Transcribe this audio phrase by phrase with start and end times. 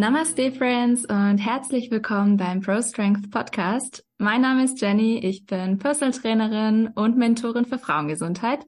[0.00, 4.02] Namaste Friends und herzlich willkommen beim Pro Strength Podcast.
[4.16, 8.64] Mein Name ist Jenny, ich bin Personal Trainerin und Mentorin für Frauengesundheit.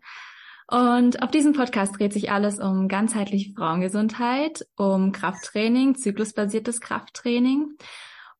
[0.68, 7.78] Und auf diesem Podcast dreht sich alles um ganzheitliche Frauengesundheit, um Krafttraining, zyklusbasiertes Krafttraining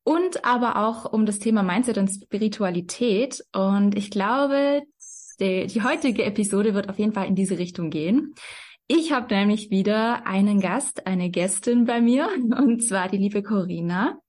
[0.03, 3.43] und aber auch um das Thema Mindset und Spiritualität.
[3.53, 4.83] Und ich glaube,
[5.39, 8.35] die, die heutige Episode wird auf jeden Fall in diese Richtung gehen.
[8.87, 14.19] Ich habe nämlich wieder einen Gast, eine Gästin bei mir, und zwar die liebe Corina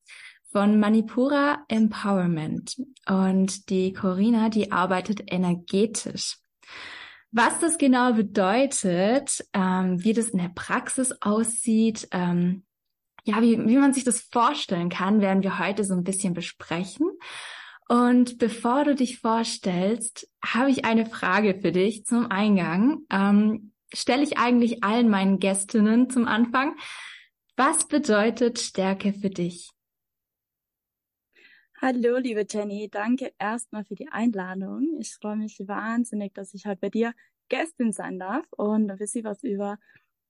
[0.53, 2.77] von Manipura Empowerment.
[3.09, 6.39] Und die Corina, die arbeitet energetisch.
[7.33, 12.65] Was das genau bedeutet, ähm, wie das in der Praxis aussieht, ähm,
[13.25, 17.09] ja, wie, wie man sich das vorstellen kann, werden wir heute so ein bisschen besprechen.
[17.89, 23.01] Und bevor du dich vorstellst, habe ich eine Frage für dich zum Eingang.
[23.11, 26.77] Ähm, stelle ich eigentlich allen meinen Gästinnen zum Anfang.
[27.57, 29.71] Was bedeutet Stärke für dich?
[31.81, 32.89] Hallo, liebe Jenny.
[32.91, 34.97] Danke erstmal für die Einladung.
[35.01, 37.15] Ich freue mich wahnsinnig, dass ich heute bei dir
[37.49, 39.79] Gästin sein darf und ein bisschen was über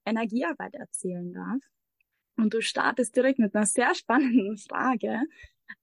[0.04, 1.62] Energiearbeit erzählen darf.
[2.36, 5.22] Und du startest direkt mit einer sehr spannenden Frage.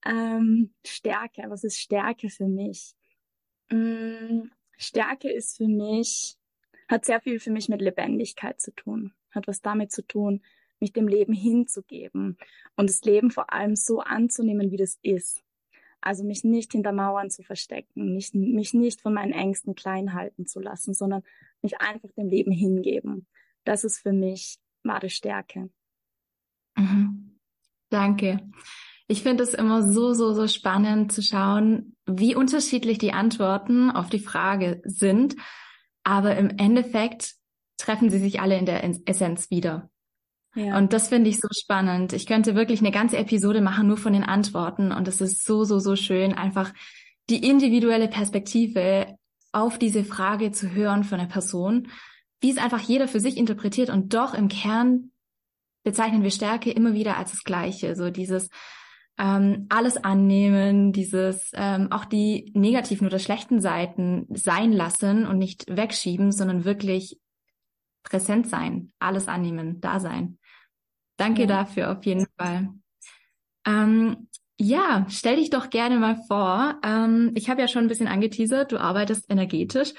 [0.04, 2.94] Ähm, Stärke, was ist Stärke für mich?
[3.70, 6.36] Ähm, Stärke ist für mich
[6.92, 10.42] hat sehr viel für mich mit Lebendigkeit zu tun, hat was damit zu tun,
[10.78, 12.36] mich dem Leben hinzugeben
[12.76, 15.42] und das Leben vor allem so anzunehmen, wie das ist.
[16.02, 20.46] Also mich nicht hinter Mauern zu verstecken, nicht, mich nicht von meinen Ängsten klein halten
[20.46, 21.22] zu lassen, sondern
[21.62, 23.26] mich einfach dem Leben hingeben.
[23.64, 25.70] Das ist für mich wahre Stärke.
[26.76, 27.38] Mhm.
[27.88, 28.40] Danke.
[29.06, 34.10] Ich finde es immer so, so, so spannend zu schauen, wie unterschiedlich die Antworten auf
[34.10, 35.36] die Frage sind
[36.04, 37.34] aber im Endeffekt
[37.78, 39.90] treffen sie sich alle in der Essenz wieder.
[40.54, 40.76] Ja.
[40.76, 42.12] Und das finde ich so spannend.
[42.12, 45.64] Ich könnte wirklich eine ganze Episode machen nur von den Antworten und es ist so,
[45.64, 46.72] so, so schön, einfach
[47.30, 49.16] die individuelle Perspektive
[49.52, 51.88] auf diese Frage zu hören von der Person,
[52.40, 55.12] wie es einfach jeder für sich interpretiert und doch im Kern
[55.84, 57.96] bezeichnen wir Stärke immer wieder als das Gleiche.
[57.96, 58.48] So dieses,
[59.22, 65.64] ähm, alles annehmen, dieses ähm, auch die negativen oder schlechten Seiten sein lassen und nicht
[65.68, 67.20] wegschieben, sondern wirklich
[68.02, 70.38] präsent sein, alles annehmen, da sein.
[71.18, 71.46] Danke ja.
[71.46, 72.70] dafür auf jeden Fall.
[73.64, 74.28] Ähm,
[74.58, 76.80] ja, stell dich doch gerne mal vor.
[76.84, 79.94] Ähm, ich habe ja schon ein bisschen angeteasert, du arbeitest energetisch.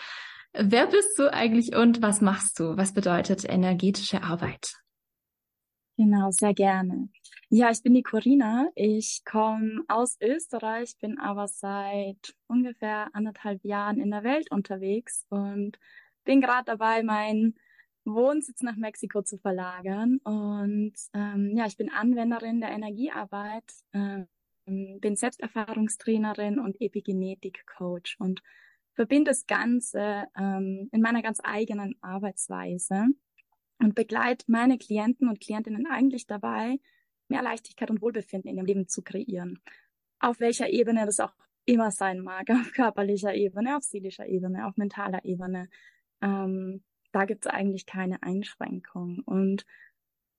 [0.51, 2.75] Wer bist du eigentlich und was machst du?
[2.75, 4.73] Was bedeutet energetische Arbeit?
[5.97, 7.07] Genau, sehr gerne.
[7.55, 8.71] Ja, ich bin die Corina.
[8.73, 15.77] Ich komme aus Österreich, bin aber seit ungefähr anderthalb Jahren in der Welt unterwegs und
[16.23, 17.53] bin gerade dabei, meinen
[18.05, 20.17] Wohnsitz nach Mexiko zu verlagern.
[20.23, 24.27] Und ähm, ja, ich bin Anwenderin der Energiearbeit, ähm,
[24.65, 28.41] bin Selbsterfahrungstrainerin und Epigenetik-Coach und
[28.95, 33.09] verbinde das Ganze ähm, in meiner ganz eigenen Arbeitsweise
[33.77, 36.79] und begleite meine Klienten und Klientinnen eigentlich dabei,
[37.33, 39.59] mehr Leichtigkeit und Wohlbefinden in ihrem Leben zu kreieren.
[40.19, 41.33] Auf welcher Ebene das auch
[41.65, 45.69] immer sein mag, auf körperlicher Ebene, auf seelischer Ebene, auf mentaler Ebene.
[46.21, 49.21] Ähm, da gibt es eigentlich keine Einschränkung.
[49.25, 49.65] Und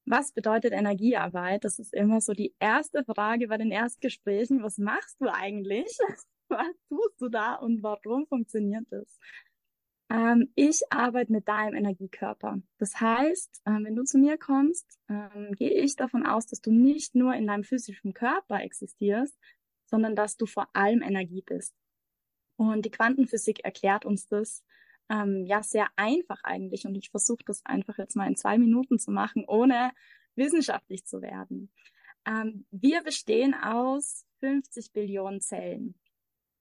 [0.06, 1.65] was bedeutet Energiearbeit?
[1.65, 4.62] Das ist immer so die erste Frage bei den Erstgesprächen.
[4.62, 5.99] Was machst du eigentlich?
[6.49, 9.19] Was tust du da und warum funktioniert das?
[10.10, 12.61] Ähm, ich arbeite mit deinem Energiekörper.
[12.78, 16.70] Das heißt, ähm, wenn du zu mir kommst, ähm, gehe ich davon aus, dass du
[16.70, 19.37] nicht nur in deinem physischen Körper existierst,
[19.87, 21.75] sondern dass du vor allem Energie bist.
[22.56, 24.62] Und die Quantenphysik erklärt uns das
[25.08, 26.87] ähm, ja sehr einfach eigentlich.
[26.87, 29.93] Und ich versuche das einfach jetzt mal in zwei Minuten zu machen, ohne
[30.37, 31.70] wissenschaftlich zu werden.
[32.26, 35.94] Ähm, wir bestehen aus 50 Billionen Zellen.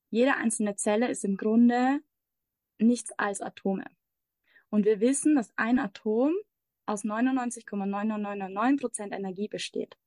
[0.09, 2.00] Jede einzelne Zelle ist im Grunde
[2.77, 3.85] nichts als Atome.
[4.69, 6.33] Und wir wissen, dass ein Atom
[6.85, 9.97] aus 99,9999 Prozent Energie besteht.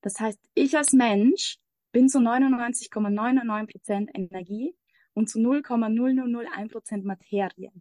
[0.00, 1.58] Das heißt, ich als Mensch
[1.92, 4.76] bin zu 99,99 Prozent Energie
[5.14, 7.72] und zu 0,0001 Prozent Materie.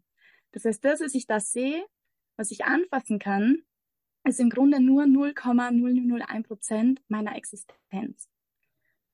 [0.52, 1.86] Das heißt, das, was ich da sehe,
[2.38, 3.64] was ich anfassen kann,
[4.24, 8.30] ist im Grunde nur 0,001 Prozent meiner Existenz.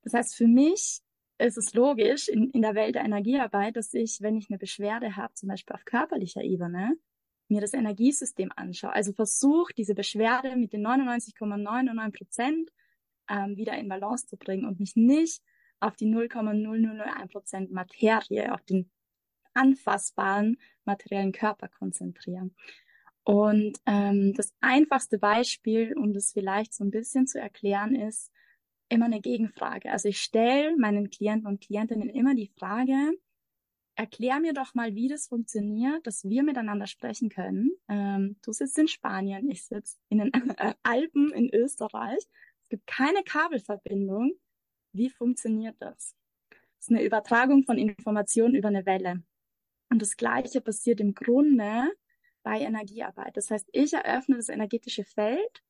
[0.04, 1.02] Das heißt, für mich
[1.46, 5.16] ist es logisch in, in der Welt der Energiearbeit, dass ich, wenn ich eine Beschwerde
[5.16, 6.98] habe, zum Beispiel auf körperlicher Ebene,
[7.48, 8.94] mir das Energiesystem anschaue.
[8.94, 12.72] Also versuche, diese Beschwerde mit den 99,99 Prozent
[13.30, 15.42] ähm, wieder in Balance zu bringen und mich nicht
[15.80, 18.90] auf die 0,0001 Prozent Materie, auf den
[19.54, 22.56] anfassbaren materiellen Körper konzentrieren.
[23.24, 28.32] Und ähm, das einfachste Beispiel, um das vielleicht so ein bisschen zu erklären, ist
[28.92, 29.92] immer eine Gegenfrage.
[29.92, 33.14] Also ich stelle meinen Klienten und Klientinnen immer die Frage,
[33.96, 37.72] erklär mir doch mal, wie das funktioniert, dass wir miteinander sprechen können.
[37.88, 42.20] Ähm, du sitzt in Spanien, ich sitze in den äh, Alpen in Österreich.
[42.64, 44.34] Es gibt keine Kabelverbindung.
[44.94, 46.16] Wie funktioniert das?
[46.50, 49.24] Das ist eine Übertragung von Informationen über eine Welle.
[49.90, 51.92] Und das Gleiche passiert im Grunde
[52.44, 53.38] bei Energiearbeit.
[53.38, 55.64] Das heißt, ich eröffne das energetische Feld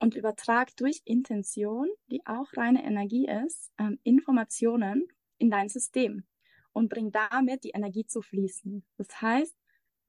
[0.00, 5.06] und übertrage durch Intention, die auch reine Energie ist, ähm, Informationen
[5.38, 6.24] in dein System
[6.72, 8.84] und bringe damit die Energie zu fließen.
[8.96, 9.54] Das heißt,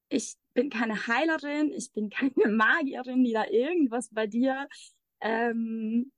[0.08, 4.68] ich bin keine Heilerin, ich bin keine Magierin, die da irgendwas bei dir
[5.20, 6.10] ähm,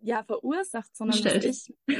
[0.00, 1.96] ja verursacht, sondern dass ich ja,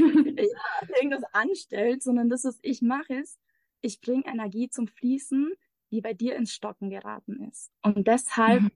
[0.96, 3.38] irgendwas anstellt, sondern das, was ich mache, ist,
[3.80, 5.52] ich bringe Energie zum Fließen,
[5.90, 7.70] die bei dir ins Stocken geraten ist.
[7.82, 8.70] Und deshalb mhm.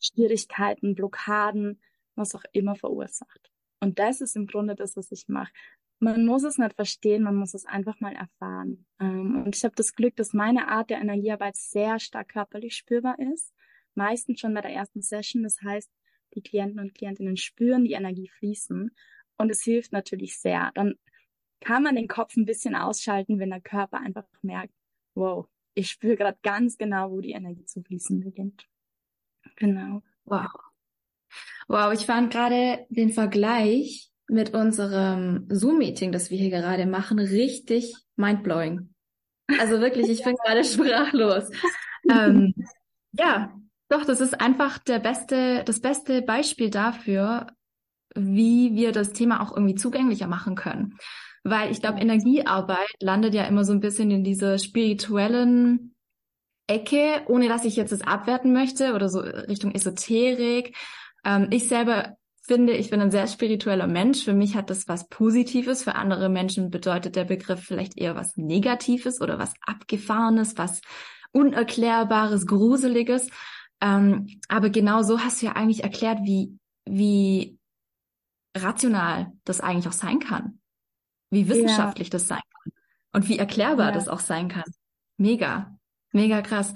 [0.00, 1.80] Schwierigkeiten, Blockaden,
[2.14, 3.50] was auch immer verursacht.
[3.80, 5.52] Und das ist im Grunde das, was ich mache.
[5.98, 8.86] Man muss es nicht verstehen, man muss es einfach mal erfahren.
[9.00, 13.18] Ähm, und ich habe das Glück, dass meine Art der Energiearbeit sehr stark körperlich spürbar
[13.18, 13.54] ist.
[13.94, 15.42] Meistens schon bei der ersten Session.
[15.42, 15.90] Das heißt,
[16.34, 18.90] die Klienten und Klientinnen spüren die Energie fließen.
[19.38, 20.70] Und es hilft natürlich sehr.
[20.74, 20.96] Dann
[21.60, 24.74] kann man den Kopf ein bisschen ausschalten, wenn der Körper einfach merkt,
[25.14, 28.66] wow, ich spüre gerade ganz genau, wo die Energie zu fließen beginnt.
[29.56, 30.02] Genau.
[30.24, 30.48] Wow.
[31.68, 37.94] Wow, ich fand gerade den Vergleich mit unserem Zoom-Meeting, das wir hier gerade machen, richtig
[38.16, 38.94] mindblowing.
[39.58, 41.50] Also wirklich, ich bin gerade sprachlos.
[42.10, 42.54] ähm,
[43.12, 43.52] ja,
[43.88, 47.48] doch, das ist einfach der beste, das beste Beispiel dafür,
[48.14, 50.96] wie wir das Thema auch irgendwie zugänglicher machen können.
[51.44, 55.95] Weil ich glaube, Energiearbeit landet ja immer so ein bisschen in dieser spirituellen
[56.66, 60.76] Ecke, ohne dass ich jetzt das abwerten möchte oder so Richtung Esoterik.
[61.24, 64.24] Ähm, ich selber finde, ich bin ein sehr spiritueller Mensch.
[64.24, 65.84] Für mich hat das was Positives.
[65.84, 70.80] Für andere Menschen bedeutet der Begriff vielleicht eher was Negatives oder was Abgefahrenes, was
[71.32, 73.28] Unerklärbares, Gruseliges.
[73.80, 77.58] Ähm, aber genau so hast du ja eigentlich erklärt, wie, wie
[78.56, 80.58] rational das eigentlich auch sein kann
[81.30, 82.12] wie wissenschaftlich ja.
[82.12, 82.72] das sein kann
[83.12, 83.92] und wie erklärbar ja.
[83.92, 84.64] das auch sein kann.
[85.16, 85.78] Mega,
[86.16, 86.74] mega krass.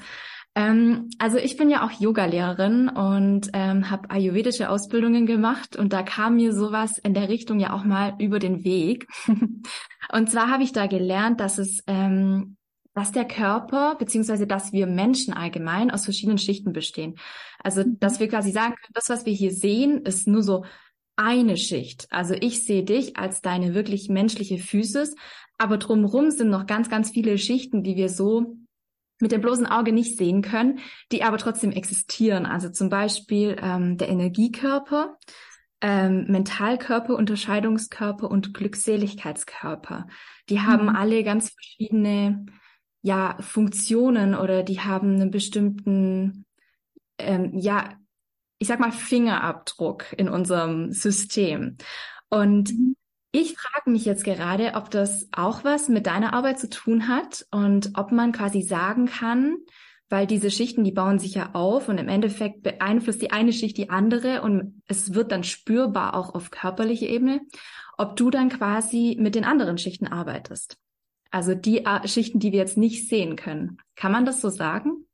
[0.54, 6.02] Ähm, also ich bin ja auch Yoga-Lehrerin und ähm, habe ayurvedische Ausbildungen gemacht und da
[6.02, 9.06] kam mir sowas in der Richtung ja auch mal über den Weg.
[10.12, 12.56] und zwar habe ich da gelernt, dass es ähm,
[12.94, 17.16] dass der Körper beziehungsweise dass wir Menschen allgemein aus verschiedenen Schichten bestehen.
[17.62, 17.98] Also mhm.
[18.00, 20.64] dass wir quasi sagen können, das, was wir hier sehen, ist nur so
[21.16, 22.06] eine Schicht.
[22.10, 25.14] Also ich sehe dich als deine wirklich menschliche Physis,
[25.58, 28.56] aber drumherum sind noch ganz, ganz viele Schichten, die wir so
[29.20, 30.80] mit dem bloßen Auge nicht sehen können,
[31.12, 32.46] die aber trotzdem existieren.
[32.46, 35.18] Also zum Beispiel ähm, der Energiekörper,
[35.80, 40.06] ähm, Mentalkörper, Unterscheidungskörper und Glückseligkeitskörper.
[40.48, 40.96] Die haben mhm.
[40.96, 42.46] alle ganz verschiedene
[43.02, 46.44] ja, Funktionen oder die haben einen bestimmten
[47.20, 47.90] ähm, ja,
[48.58, 51.76] ich sag mal, Fingerabdruck in unserem System.
[52.28, 52.96] Und mhm.
[53.32, 57.46] Ich frage mich jetzt gerade, ob das auch was mit deiner Arbeit zu tun hat
[57.50, 59.56] und ob man quasi sagen kann,
[60.08, 63.76] weil diese Schichten, die bauen sich ja auf und im Endeffekt beeinflusst die eine Schicht
[63.76, 67.40] die andere und es wird dann spürbar auch auf körperlicher Ebene,
[67.96, 70.76] ob du dann quasi mit den anderen Schichten arbeitest.
[71.30, 73.78] Also die Schichten, die wir jetzt nicht sehen können.
[73.94, 75.06] Kann man das so sagen?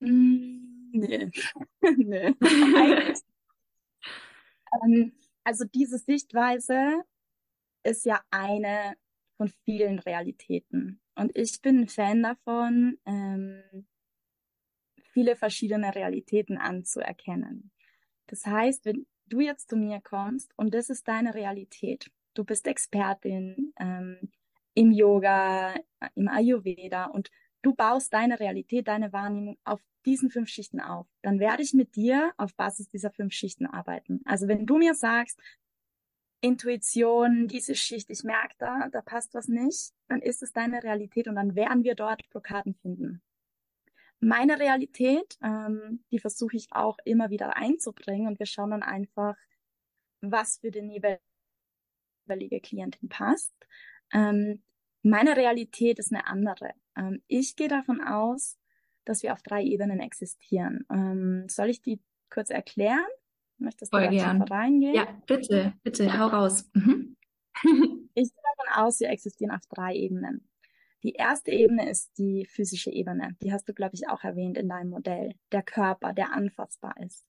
[0.00, 0.90] Mhm.
[0.92, 1.30] Nee.
[1.96, 2.34] nee.
[4.84, 5.12] ähm,
[5.44, 7.02] also diese Sichtweise
[7.82, 8.96] ist ja eine
[9.36, 11.00] von vielen Realitäten.
[11.14, 13.86] Und ich bin ein Fan davon, ähm,
[15.12, 17.70] viele verschiedene Realitäten anzuerkennen.
[18.26, 22.66] Das heißt, wenn du jetzt zu mir kommst und das ist deine Realität, du bist
[22.66, 24.30] Expertin ähm,
[24.74, 25.74] im Yoga,
[26.14, 27.30] im Ayurveda und
[27.62, 31.06] du baust deine Realität, deine Wahrnehmung auf diesen fünf Schichten auf.
[31.22, 34.20] Dann werde ich mit dir auf Basis dieser fünf Schichten arbeiten.
[34.24, 35.40] Also wenn du mir sagst,
[36.40, 41.28] Intuition, diese Schicht, ich merke da, da passt was nicht, dann ist es deine Realität
[41.28, 43.22] und dann werden wir dort Blockaden finden.
[44.20, 49.36] Meine Realität, ähm, die versuche ich auch immer wieder einzubringen und wir schauen dann einfach,
[50.20, 53.54] was für den jeweilige Klientin passt.
[54.12, 54.62] Ähm,
[55.02, 56.72] meine Realität ist eine andere.
[56.96, 58.58] Ähm, ich gehe davon aus,
[59.04, 60.86] dass wir auf drei Ebenen existieren.
[60.90, 63.08] Ähm, soll ich die kurz erklären?
[63.60, 64.42] Möchtest du Voll gern.
[64.42, 64.94] reingehen?
[64.94, 66.68] Ja, bitte, bitte, hau raus.
[66.74, 67.16] Mhm.
[68.14, 70.48] ich gehe davon aus, wir existieren auf drei Ebenen.
[71.02, 73.36] Die erste Ebene ist die physische Ebene.
[73.42, 75.34] Die hast du, glaube ich, auch erwähnt in deinem Modell.
[75.52, 77.26] Der Körper, der anfassbar ist.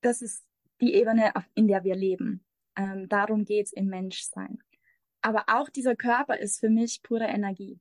[0.00, 0.44] Das ist
[0.80, 2.44] die Ebene, in der wir leben.
[2.76, 4.58] Ähm, darum geht's im Menschsein.
[5.20, 7.80] Aber auch dieser Körper ist für mich pure Energie.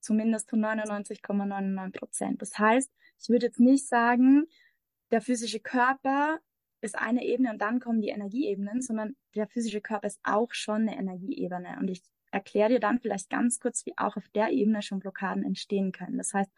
[0.00, 2.42] Zumindest zu 99,99 Prozent.
[2.42, 2.90] Das heißt,
[3.20, 4.46] ich würde jetzt nicht sagen,
[5.10, 6.40] der physische Körper
[6.80, 10.82] ist eine Ebene und dann kommen die Energieebenen, sondern der physische Körper ist auch schon
[10.82, 11.76] eine Energieebene.
[11.80, 15.44] Und ich erkläre dir dann vielleicht ganz kurz, wie auch auf der Ebene schon Blockaden
[15.44, 16.18] entstehen können.
[16.18, 16.50] Das heißt,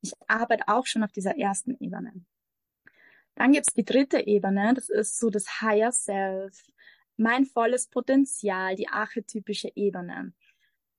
[0.00, 2.12] ich arbeite auch schon auf dieser ersten Ebene.
[3.34, 6.60] Dann gibt's die dritte Ebene, das ist so das Higher Self,
[7.16, 10.32] mein volles Potenzial, die archetypische Ebene.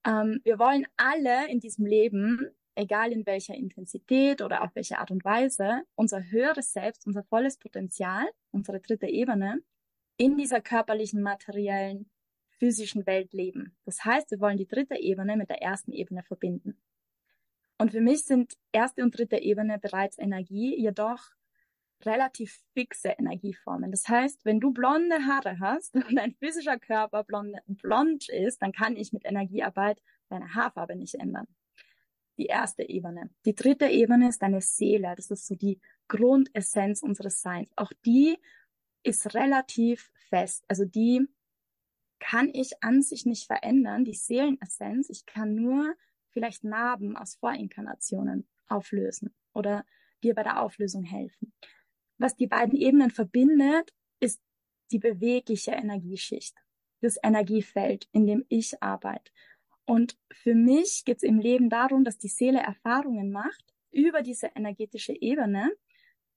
[0.05, 2.49] Ähm, wir wollen alle in diesem Leben,
[2.79, 7.57] egal in welcher Intensität oder auf welche Art und Weise, unser höheres Selbst, unser volles
[7.57, 9.62] Potenzial, unsere dritte Ebene,
[10.17, 12.09] in dieser körperlichen, materiellen,
[12.57, 13.77] physischen Welt leben.
[13.86, 16.81] Das heißt, wir wollen die dritte Ebene mit der ersten Ebene verbinden.
[17.77, 21.31] Und für mich sind erste und dritte Ebene bereits Energie, jedoch
[22.05, 23.91] relativ fixe Energieformen.
[23.91, 28.71] Das heißt, wenn du blonde Haare hast und dein physischer Körper blond, blond ist, dann
[28.71, 31.48] kann ich mit Energiearbeit deine Haarfarbe nicht ändern.
[32.39, 33.29] Die erste Ebene.
[33.46, 35.13] Die dritte Ebene ist deine Seele.
[35.17, 37.69] Das ist so die Grundessenz unseres Seins.
[37.75, 38.38] Auch die
[39.03, 40.63] ist relativ fest.
[40.69, 41.27] Also die
[42.19, 45.10] kann ich an sich nicht verändern, die Seelenessenz.
[45.10, 45.96] Ich kann nur
[46.29, 49.86] vielleicht Narben aus Vorinkarnationen auflösen oder
[50.24, 51.53] dir bei der Auflösung helfen.
[52.17, 54.41] Was die beiden Ebenen verbindet, ist
[54.91, 56.55] die bewegliche Energieschicht,
[57.01, 59.29] das Energiefeld, in dem ich arbeite.
[59.89, 64.51] Und für mich geht es im Leben darum, dass die Seele Erfahrungen macht über diese
[64.53, 65.72] energetische Ebene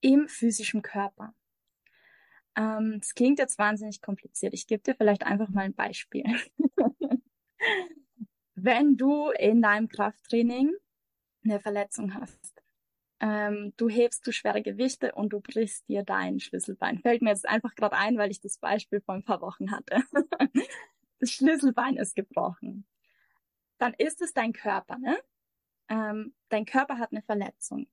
[0.01, 1.35] im physischen Körper.
[2.57, 4.55] Ähm, das klingt jetzt wahnsinnig kompliziert.
[4.55, 6.25] Ich gebe dir vielleicht einfach mal ein Beispiel.
[8.55, 10.73] Wenn du in deinem Krafttraining
[11.45, 12.63] eine Verletzung hast,
[13.21, 17.01] ähm, du hebst du schwere Gewichte und du brichst dir dein Schlüsselbein.
[17.01, 20.05] Fällt mir jetzt einfach gerade ein, weil ich das Beispiel vor ein paar Wochen hatte.
[21.19, 22.87] das Schlüsselbein ist gebrochen.
[23.83, 25.19] Dann ist es dein Körper, ne?
[25.89, 27.89] Ähm, dein Körper hat eine Verletzung.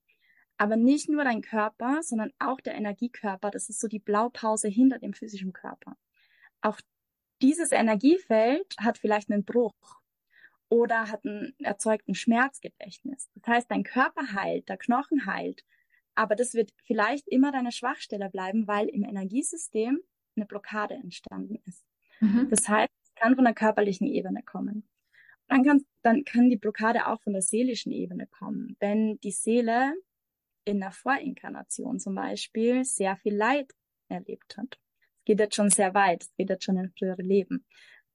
[0.56, 3.50] Aber nicht nur dein Körper, sondern auch der Energiekörper.
[3.50, 5.96] Das ist so die Blaupause hinter dem physischen Körper.
[6.60, 6.80] Auch
[7.42, 9.74] dieses Energiefeld hat vielleicht einen Bruch
[10.68, 13.28] oder hat ein erzeugten Schmerzgedächtnis.
[13.34, 15.64] Das heißt, dein Körper heilt, der Knochen heilt,
[16.14, 19.98] aber das wird vielleicht immer deine Schwachstelle bleiben, weil im Energiesystem
[20.36, 21.84] eine Blockade entstanden ist.
[22.20, 22.48] Mhm.
[22.48, 24.88] Das heißt, es kann von der körperlichen Ebene kommen.
[25.50, 28.76] Dann kann, dann kann die Blockade auch von der seelischen Ebene kommen.
[28.80, 29.92] Wenn die Seele
[30.64, 33.70] in der Vorinkarnation zum Beispiel sehr viel Leid
[34.08, 34.78] erlebt hat.
[35.18, 37.66] Es geht jetzt schon sehr weit, es geht jetzt schon in frühere Leben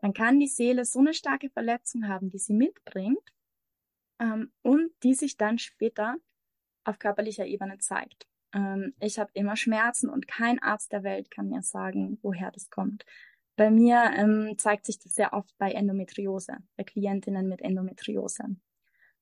[0.06, 3.34] dann kann die Seele so eine starke Verletzung haben, die sie mitbringt
[4.20, 6.18] ähm, und die sich dann später
[6.84, 8.28] auf körperlicher Ebene zeigt.
[8.54, 12.70] Ähm, ich habe immer Schmerzen und kein Arzt der Welt kann mir sagen, woher das
[12.70, 13.04] kommt.
[13.56, 18.44] Bei mir ähm, zeigt sich das sehr oft bei Endometriose, bei Klientinnen mit Endometriose.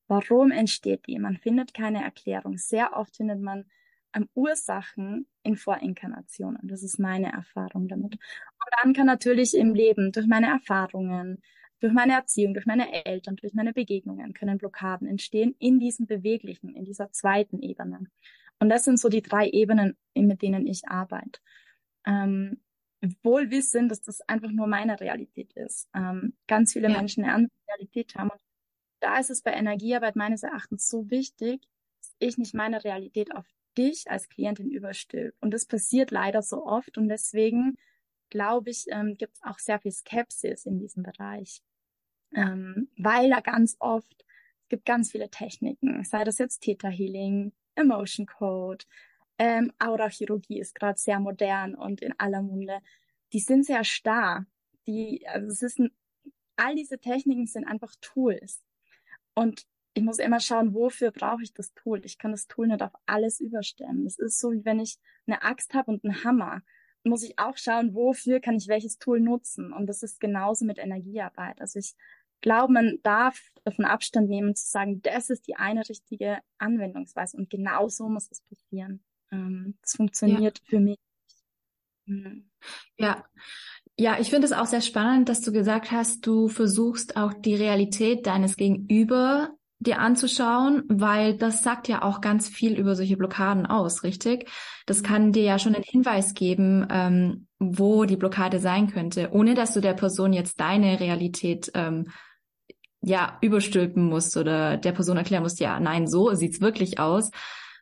[0.07, 1.19] Warum entsteht die?
[1.19, 2.57] Man findet keine Erklärung.
[2.57, 3.65] Sehr oft findet man
[4.13, 6.59] ähm, Ursachen in Vorinkarnationen.
[6.63, 8.13] Das ist meine Erfahrung damit.
[8.13, 11.41] Und dann kann natürlich im Leben durch meine Erfahrungen,
[11.79, 16.73] durch meine Erziehung, durch meine Eltern, durch meine Begegnungen können Blockaden entstehen in diesem beweglichen,
[16.75, 18.07] in dieser zweiten Ebene.
[18.59, 21.39] Und das sind so die drei Ebenen, mit denen ich arbeite.
[22.05, 22.61] Ähm,
[23.21, 25.89] wohl wissen, dass das einfach nur meine Realität ist.
[25.93, 26.97] Ähm, ganz viele ja.
[26.97, 28.29] Menschen eine andere Realität haben.
[28.29, 28.41] Und
[28.99, 31.61] da ist es bei Energiearbeit meines Erachtens so wichtig,
[32.01, 33.45] dass ich nicht meine Realität auf
[33.77, 35.37] dich als Klientin überstülpt.
[35.41, 37.77] Und das passiert leider so oft und deswegen
[38.29, 41.61] glaube ich, ähm, gibt es auch sehr viel Skepsis in diesem Bereich,
[42.33, 44.25] ähm, weil da ganz oft
[44.63, 48.85] es gibt ganz viele Techniken, sei das jetzt Theta Healing, Emotion Code,
[49.37, 52.79] ähm, Aura-Chirurgie ist gerade sehr modern und in aller Munde.
[53.33, 54.45] Die sind sehr starr.
[54.87, 55.91] Die, also es ist ein,
[56.55, 58.61] all diese Techniken sind einfach Tools.
[59.33, 62.03] Und ich muss immer schauen, wofür brauche ich das Tool.
[62.05, 64.03] Ich kann das Tool nicht auf alles überstellen.
[64.05, 64.97] Das ist so, wie wenn ich
[65.27, 66.61] eine Axt habe und einen Hammer.
[67.03, 69.73] Muss ich auch schauen, wofür kann ich welches Tool nutzen.
[69.73, 71.59] Und das ist genauso mit Energiearbeit.
[71.59, 71.95] Also ich
[72.41, 77.37] glaube, man darf davon Abstand nehmen zu sagen, das ist die eine richtige Anwendungsweise.
[77.37, 79.03] Und genau so muss es passieren.
[79.33, 80.65] Ähm, das funktioniert ja.
[80.69, 80.99] für mich.
[82.05, 82.49] Mhm.
[82.97, 83.23] Ja,
[83.97, 87.55] ja, ich finde es auch sehr spannend, dass du gesagt hast, du versuchst auch die
[87.55, 93.65] Realität deines Gegenüber dir anzuschauen, weil das sagt ja auch ganz viel über solche Blockaden
[93.65, 94.49] aus, richtig?
[94.85, 99.53] Das kann dir ja schon einen Hinweis geben, ähm, wo die Blockade sein könnte, ohne
[99.53, 102.07] dass du der Person jetzt deine Realität ähm,
[103.01, 107.29] ja überstülpen musst oder der Person erklären musst, ja, nein, so sieht's wirklich aus,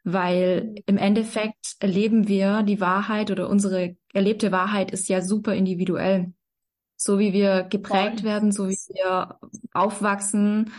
[0.03, 6.33] weil im Endeffekt erleben wir die Wahrheit oder unsere erlebte Wahrheit ist ja super individuell.
[6.97, 8.29] So wie wir geprägt Voll.
[8.29, 9.39] werden, so wie wir
[9.73, 10.71] aufwachsen,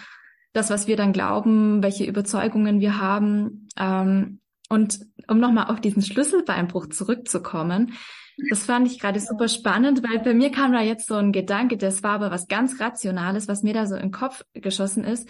[0.53, 3.69] das, was wir dann glauben, welche Überzeugungen wir haben.
[3.77, 7.95] Ähm, und um nochmal auf diesen Schlüsselbeinbruch zurückzukommen,
[8.49, 11.77] das fand ich gerade super spannend, weil bei mir kam da jetzt so ein Gedanke,
[11.77, 15.29] das war aber was ganz Rationales, was mir da so in den Kopf geschossen ist.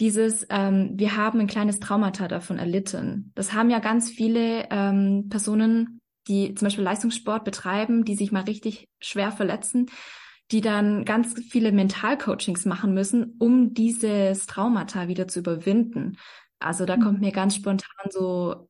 [0.00, 3.32] Dieses, ähm, wir haben ein kleines Traumata davon erlitten.
[3.34, 8.44] Das haben ja ganz viele ähm, Personen, die zum Beispiel Leistungssport betreiben, die sich mal
[8.44, 9.90] richtig schwer verletzen,
[10.50, 16.16] die dann ganz viele Mentalcoachings machen müssen, um dieses Traumata wieder zu überwinden.
[16.58, 17.02] Also da mhm.
[17.02, 18.68] kommt mir ganz spontan so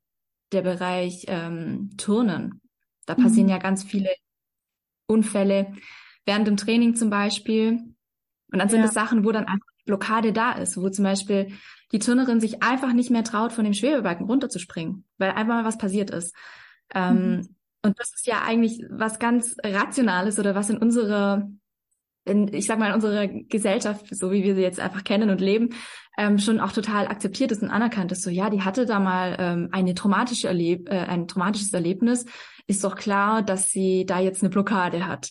[0.53, 2.61] der Bereich ähm, Turnen.
[3.07, 3.23] Da mhm.
[3.23, 4.11] passieren ja ganz viele
[5.07, 5.73] Unfälle
[6.27, 7.79] während dem Training zum Beispiel.
[8.53, 11.53] Und dann sind es Sachen, wo dann einfach Blockade da ist, wo zum Beispiel
[11.93, 15.79] die Turnerin sich einfach nicht mehr traut, von dem Schwebebalken runterzuspringen, weil einfach mal was
[15.79, 16.35] passiert ist.
[16.95, 17.57] Ähm, mhm.
[17.83, 21.49] Und das ist ja eigentlich was ganz Rationales oder was in unserer
[22.25, 25.41] in, ich sag mal, in unserer Gesellschaft, so wie wir sie jetzt einfach kennen und
[25.41, 25.71] leben,
[26.19, 28.23] ähm, schon auch total akzeptiert ist und anerkannt ist.
[28.23, 32.27] So, ja, die hatte da mal ähm, eine traumatische Erleb äh, ein traumatisches Erlebnis,
[32.67, 35.31] ist doch klar, dass sie da jetzt eine Blockade hat.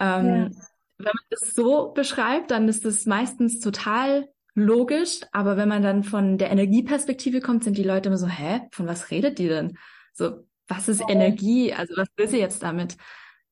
[0.00, 0.62] Ähm, ja.
[1.04, 6.04] Wenn man das so beschreibt, dann ist das meistens total logisch, aber wenn man dann
[6.04, 9.78] von der Energieperspektive kommt, sind die Leute immer so, hä, von was redet die denn?
[10.12, 11.72] So, was ist Energie?
[11.72, 12.96] Also was will sie jetzt damit?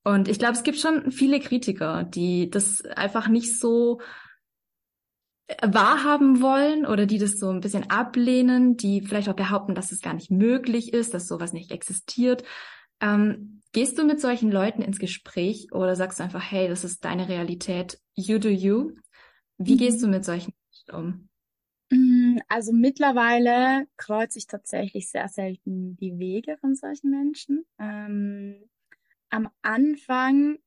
[0.03, 4.01] Und ich glaube, es gibt schon viele Kritiker, die das einfach nicht so
[5.63, 10.01] wahrhaben wollen oder die das so ein bisschen ablehnen, die vielleicht auch behaupten, dass es
[10.01, 12.45] gar nicht möglich ist, dass sowas nicht existiert.
[13.01, 17.05] Ähm, gehst du mit solchen Leuten ins Gespräch oder sagst du einfach, hey, das ist
[17.05, 18.93] deine Realität, you do you?
[19.59, 19.79] Wie mhm.
[19.79, 20.53] gehst du mit solchen
[20.89, 21.29] Menschen um?
[21.91, 27.65] Mm, also mittlerweile kreuze ich tatsächlich sehr selten die Wege von solchen Menschen.
[27.79, 28.69] Ähm,
[29.29, 30.59] am Anfang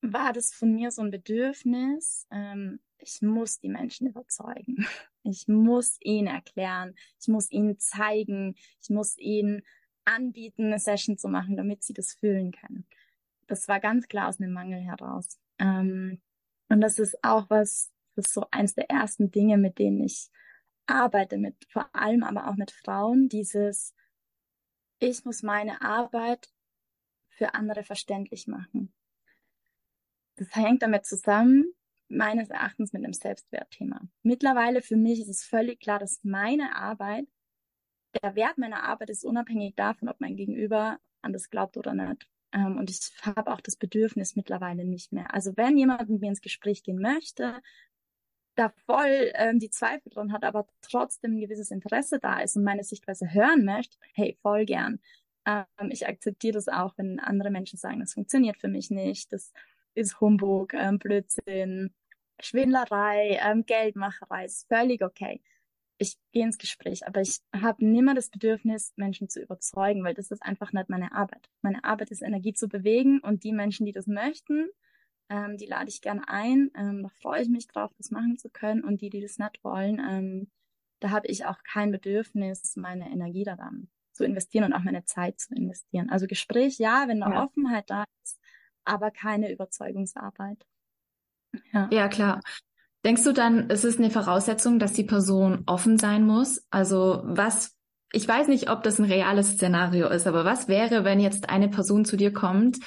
[0.00, 4.76] war das von mir so ein Bedürfnis, ähm, ich muss die Menschen überzeugen.
[5.24, 9.62] Ich muss ihnen erklären, ich muss ihnen zeigen, ich muss ihnen
[10.04, 12.86] anbieten, eine Session zu machen, damit sie das fühlen können.
[13.46, 15.38] Das war ganz klar aus einem Mangel heraus.
[15.58, 16.20] Ähm,
[16.68, 20.30] und das ist auch was, das ist so eins der ersten Dinge, mit denen ich
[20.86, 23.94] arbeite, mit vor allem aber auch mit Frauen, dieses,
[24.98, 26.52] ich muss meine Arbeit
[27.30, 28.92] für andere verständlich machen.
[30.36, 31.74] Das hängt damit zusammen,
[32.08, 34.00] meines Erachtens mit einem Selbstwertthema.
[34.22, 37.26] Mittlerweile für mich ist es völlig klar, dass meine Arbeit,
[38.22, 42.26] der Wert meiner Arbeit ist unabhängig davon, ob mein Gegenüber an das glaubt oder nicht.
[42.52, 45.32] Ähm, und ich habe auch das Bedürfnis mittlerweile nicht mehr.
[45.34, 47.62] Also wenn jemand mit mir ins Gespräch gehen möchte,
[48.54, 52.64] da voll ähm, die Zweifel dran hat, aber trotzdem ein gewisses Interesse da ist und
[52.64, 55.00] meine Sichtweise hören möchte, hey, voll gern.
[55.46, 59.52] Ähm, ich akzeptiere das auch, wenn andere Menschen sagen, das funktioniert für mich nicht, das
[59.94, 61.94] ist Humbug, ähm, Blödsinn,
[62.40, 65.40] Schwindlerei, ähm, Geldmacherei, ist völlig okay.
[65.98, 70.30] Ich gehe ins Gespräch, aber ich habe nimmer das Bedürfnis, Menschen zu überzeugen, weil das
[70.30, 71.48] ist einfach nicht meine Arbeit.
[71.60, 74.68] Meine Arbeit ist Energie zu bewegen und die Menschen, die das möchten,
[75.28, 76.70] ähm, die lade ich gerne ein.
[76.74, 78.84] Ähm, da freue ich mich drauf, das machen zu können.
[78.84, 80.50] Und die, die das nicht wollen, ähm,
[81.00, 85.40] da habe ich auch kein Bedürfnis, meine Energie daran zu investieren und auch meine Zeit
[85.40, 86.10] zu investieren.
[86.10, 87.44] Also Gespräch, ja, wenn eine ja.
[87.44, 88.38] Offenheit da ist,
[88.84, 90.66] aber keine Überzeugungsarbeit.
[91.72, 91.88] Ja.
[91.90, 92.40] ja, klar.
[93.04, 96.64] Denkst du dann, ist es eine Voraussetzung, dass die Person offen sein muss?
[96.70, 97.76] Also was,
[98.12, 101.68] ich weiß nicht, ob das ein reales Szenario ist, aber was wäre, wenn jetzt eine
[101.68, 102.78] Person zu dir kommt,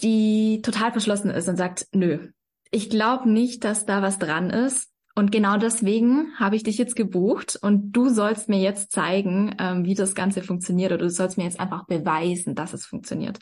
[0.00, 2.28] die total verschlossen ist und sagt, nö,
[2.70, 4.90] ich glaube nicht, dass da was dran ist.
[5.14, 9.86] Und genau deswegen habe ich dich jetzt gebucht und du sollst mir jetzt zeigen, ähm,
[9.86, 13.38] wie das Ganze funktioniert oder du sollst mir jetzt einfach beweisen, dass es funktioniert.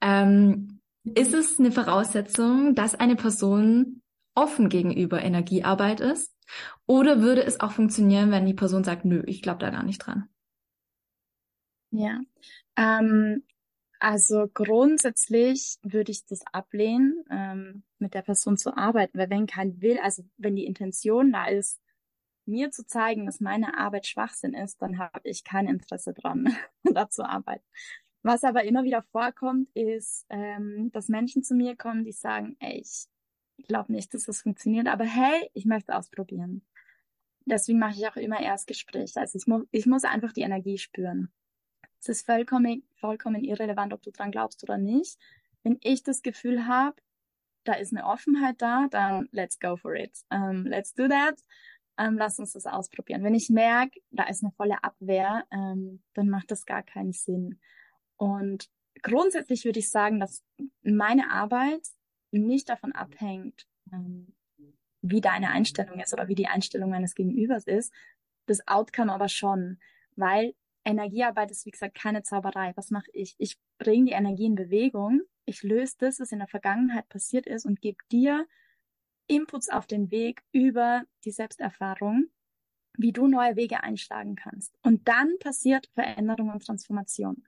[0.00, 4.02] Ähm, ist es eine Voraussetzung, dass eine Person
[4.34, 6.34] offen gegenüber Energiearbeit ist?
[6.86, 9.98] Oder würde es auch funktionieren, wenn die Person sagt, nö, ich glaube da gar nicht
[9.98, 10.28] dran?
[11.90, 12.20] Ja,
[12.76, 13.44] ähm,
[14.00, 19.80] also grundsätzlich würde ich das ablehnen, ähm, mit der Person zu arbeiten, weil wenn kein
[19.80, 21.80] Will, also wenn die Intention da ist,
[22.46, 27.08] mir zu zeigen, dass meine Arbeit Schwachsinn ist, dann habe ich kein Interesse dran, da
[27.08, 27.64] zu arbeiten.
[28.22, 32.80] Was aber immer wieder vorkommt, ist, ähm, dass Menschen zu mir kommen, die sagen, ey,
[32.80, 33.06] ich
[33.66, 36.62] glaube nicht, dass das funktioniert, aber hey, ich möchte ausprobieren.
[37.46, 39.20] Deswegen mache ich auch immer Erstgespräche.
[39.20, 41.32] Also ich, mu ich muss einfach die Energie spüren.
[42.00, 45.18] Es ist vollkommen, vollkommen irrelevant, ob du dran glaubst oder nicht.
[45.62, 46.96] Wenn ich das Gefühl habe,
[47.64, 50.12] da ist eine Offenheit da, dann let's go for it.
[50.30, 51.36] Um, ähm, let's do that.
[51.96, 53.24] Um, ähm, lass uns das ausprobieren.
[53.24, 57.12] Wenn ich merke, da ist eine volle Abwehr, um, ähm, dann macht das gar keinen
[57.12, 57.58] Sinn.
[58.16, 58.68] Und
[59.02, 60.42] grundsätzlich würde ich sagen, dass
[60.82, 61.82] meine Arbeit
[62.40, 63.66] nicht davon abhängt,
[65.02, 67.92] wie deine Einstellung ist oder wie die Einstellung meines Gegenübers ist.
[68.46, 69.78] Das Outcome aber schon,
[70.16, 72.72] weil Energiearbeit ist, wie gesagt, keine Zauberei.
[72.76, 73.34] Was mache ich?
[73.38, 75.22] Ich bringe die Energie in Bewegung.
[75.46, 78.46] Ich löse das, was in der Vergangenheit passiert ist und gebe dir
[79.26, 82.26] Inputs auf den Weg über die Selbsterfahrung,
[82.96, 84.78] wie du neue Wege einschlagen kannst.
[84.82, 87.44] Und dann passiert Veränderung und Transformation.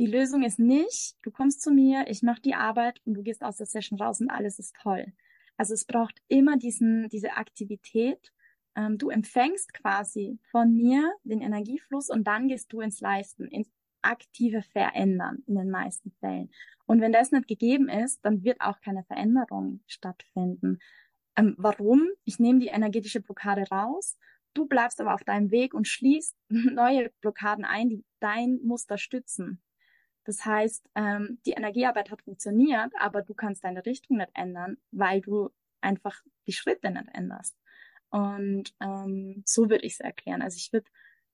[0.00, 3.44] Die Lösung ist nicht, du kommst zu mir, ich mache die Arbeit und du gehst
[3.44, 5.12] aus der Session raus und alles ist toll.
[5.56, 8.32] Also es braucht immer diesen, diese Aktivität
[8.76, 13.70] ähm, du empfängst quasi von mir den Energiefluss und dann gehst du ins Leisten, ins
[14.02, 16.50] aktive Verändern in den meisten Fällen.
[16.86, 20.78] Und wenn das nicht gegeben ist, dann wird auch keine Veränderung stattfinden.
[21.36, 22.08] Ähm, warum?
[22.24, 24.16] Ich nehme die energetische Blockade raus.
[24.54, 29.60] Du bleibst aber auf deinem Weg und schließt neue Blockaden ein, die dein Muster stützen.
[30.30, 35.20] Das heißt, ähm, die Energiearbeit hat funktioniert, aber du kannst deine Richtung nicht ändern, weil
[35.20, 37.58] du einfach die Schritte nicht änderst.
[38.10, 40.40] Und ähm, so würde ich es erklären.
[40.40, 40.88] Also ich würde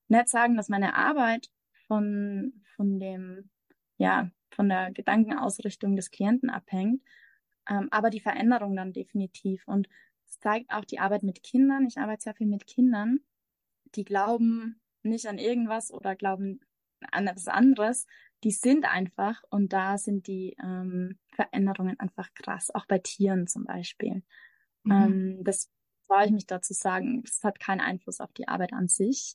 [0.08, 1.50] nicht sagen, dass meine Arbeit
[1.86, 3.50] von, von dem,
[3.98, 7.02] ja, von der Gedankenausrichtung des Klienten abhängt,
[7.68, 9.68] ähm, aber die Veränderung dann definitiv.
[9.68, 9.90] Und
[10.26, 11.86] es zeigt auch die Arbeit mit Kindern.
[11.86, 13.20] Ich arbeite sehr viel mit Kindern,
[13.94, 16.60] die glauben nicht an irgendwas oder glauben
[17.10, 18.06] an etwas anderes.
[18.46, 23.64] Die sind einfach und da sind die ähm, Veränderungen einfach krass, auch bei Tieren zum
[23.64, 24.22] Beispiel.
[24.84, 24.92] Mhm.
[24.92, 25.68] Ähm, das
[26.06, 29.34] traue ich mich dazu sagen, es hat keinen Einfluss auf die Arbeit an sich.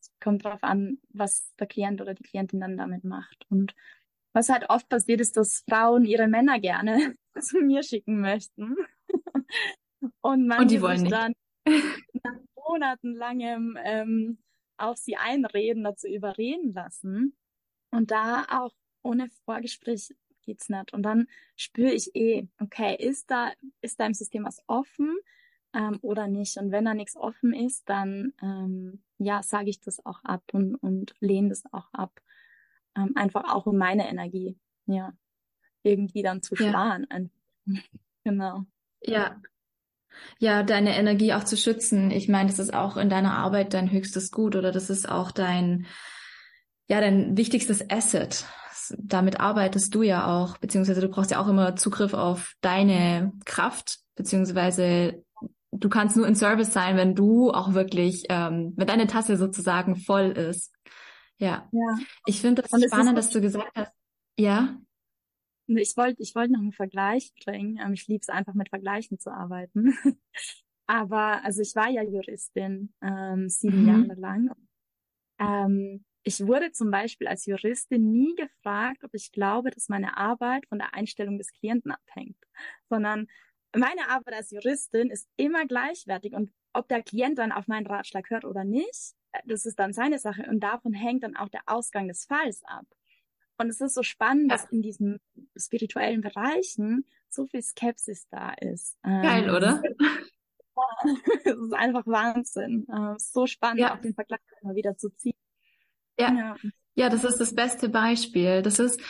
[0.00, 3.46] Es kommt darauf an, was der Klient oder die Klientin dann damit macht.
[3.48, 3.76] Und
[4.32, 8.74] was halt oft passiert, ist, dass Frauen ihre Männer gerne zu mir schicken möchten.
[10.20, 11.12] Und, Und die wollen nicht.
[11.12, 11.34] dann
[12.24, 14.38] nach monatelangem ähm,
[14.78, 17.36] auf sie einreden, dazu überreden lassen.
[17.92, 20.08] Und da auch ohne Vorgespräch
[20.44, 20.92] geht's nicht.
[20.92, 25.16] Und dann spüre ich eh, okay, ist da, ist da im System was offen?
[25.74, 26.56] ähm, oder nicht.
[26.58, 30.76] Und wenn da nichts offen ist, dann ähm, ja, sage ich das auch ab und,
[30.76, 32.20] und lehne das auch ab.
[32.96, 35.12] Ähm, einfach auch um meine Energie, ja,
[35.82, 37.06] irgendwie dann zu sparen.
[37.66, 37.80] Ja.
[38.24, 38.64] genau.
[39.02, 39.40] Ja.
[40.38, 42.10] Ja, deine Energie auch zu schützen.
[42.10, 45.30] Ich meine, das ist auch in deiner Arbeit dein höchstes Gut oder das ist auch
[45.30, 45.86] dein,
[46.92, 48.44] ja, dein wichtigstes Asset.
[48.98, 54.00] Damit arbeitest du ja auch, beziehungsweise du brauchst ja auch immer Zugriff auf deine Kraft,
[54.14, 55.24] beziehungsweise
[55.70, 59.96] du kannst nur in Service sein, wenn du auch wirklich, ähm, wenn deine Tasse sozusagen
[59.96, 60.70] voll ist.
[61.38, 61.66] Ja.
[61.72, 61.98] ja.
[62.26, 63.92] Ich finde das spannend, dass du gesagt hast.
[64.38, 64.76] Ja.
[65.66, 67.80] Ich wollte, ich wollte noch einen Vergleich bringen.
[67.82, 69.94] Ähm, ich liebe es einfach mit Vergleichen zu arbeiten.
[70.86, 73.88] Aber also ich war ja Juristin ähm, sieben mhm.
[73.88, 74.50] Jahre lang.
[75.38, 80.66] Ähm, ich wurde zum Beispiel als Juristin nie gefragt, ob ich glaube, dass meine Arbeit
[80.68, 82.36] von der Einstellung des Klienten abhängt,
[82.88, 83.28] sondern
[83.74, 88.30] meine Arbeit als Juristin ist immer gleichwertig und ob der Klient dann auf meinen Ratschlag
[88.30, 89.14] hört oder nicht,
[89.46, 92.86] das ist dann seine Sache und davon hängt dann auch der Ausgang des Falls ab.
[93.58, 94.56] Und es ist so spannend, ja.
[94.56, 95.20] dass in diesen
[95.56, 98.98] spirituellen Bereichen so viel Skepsis da ist.
[99.02, 99.82] Geil, ähm, oder?
[101.44, 102.86] Es ist einfach Wahnsinn.
[102.88, 103.94] Äh, so spannend, ja.
[103.94, 105.36] auch den Vergleich immer wieder zu ziehen.
[106.22, 106.32] Ja.
[106.34, 106.56] ja.
[106.94, 108.60] Ja, das ist das beste Beispiel.
[108.60, 109.00] Das ist,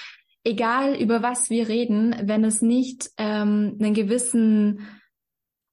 [0.44, 4.86] egal über was wir reden, wenn es nicht ähm, einen gewissen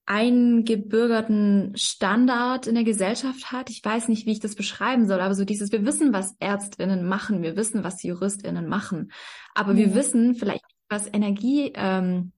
[0.06, 3.70] eingebürgerten Standard in der Gesellschaft hat.
[3.70, 7.08] Ich weiß nicht, wie ich das beschreiben soll, aber so dieses, wir wissen, was Ärztinnen
[7.08, 9.12] machen, wir wissen, was Juristinnen machen,
[9.54, 9.78] aber mhm.
[9.78, 12.32] wir wissen vielleicht, was Energie ähm,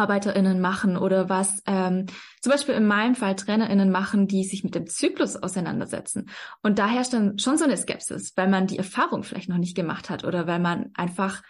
[0.00, 2.06] ArbeiterInnen machen oder was ähm,
[2.40, 6.30] zum Beispiel in meinem Fall TrainerInnen machen, die sich mit dem Zyklus auseinandersetzen.
[6.62, 9.76] Und da herrscht dann schon so eine Skepsis, weil man die Erfahrung vielleicht noch nicht
[9.76, 11.42] gemacht hat oder weil man einfach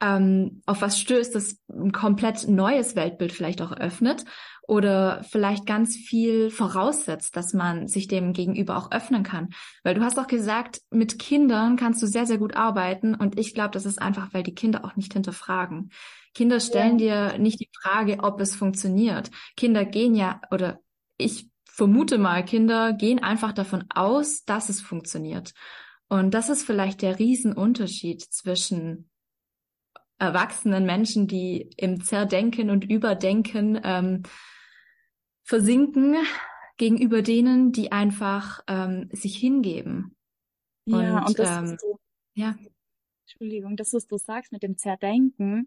[0.00, 4.24] ähm, auf was stößt, das ein komplett neues Weltbild vielleicht auch öffnet
[4.66, 9.48] oder vielleicht ganz viel voraussetzt, dass man sich dem gegenüber auch öffnen kann.
[9.82, 13.54] Weil du hast auch gesagt, mit Kindern kannst du sehr, sehr gut arbeiten und ich
[13.54, 15.90] glaube, das ist einfach, weil die Kinder auch nicht hinterfragen.
[16.34, 17.30] Kinder stellen ja.
[17.30, 19.30] dir nicht die Frage, ob es funktioniert.
[19.56, 20.80] Kinder gehen ja, oder
[21.16, 25.52] ich vermute mal, Kinder gehen einfach davon aus, dass es funktioniert.
[26.08, 29.10] Und das ist vielleicht der Riesenunterschied zwischen
[30.18, 34.22] erwachsenen Menschen, die im Zerdenken und Überdenken ähm,
[35.44, 36.16] versinken,
[36.76, 40.16] gegenüber denen, die einfach ähm, sich hingeben.
[40.86, 42.00] Ja, und, und das ähm, so,
[42.34, 42.56] ja.
[43.22, 45.66] Entschuldigung, das, was du sagst mit dem Zerdenken,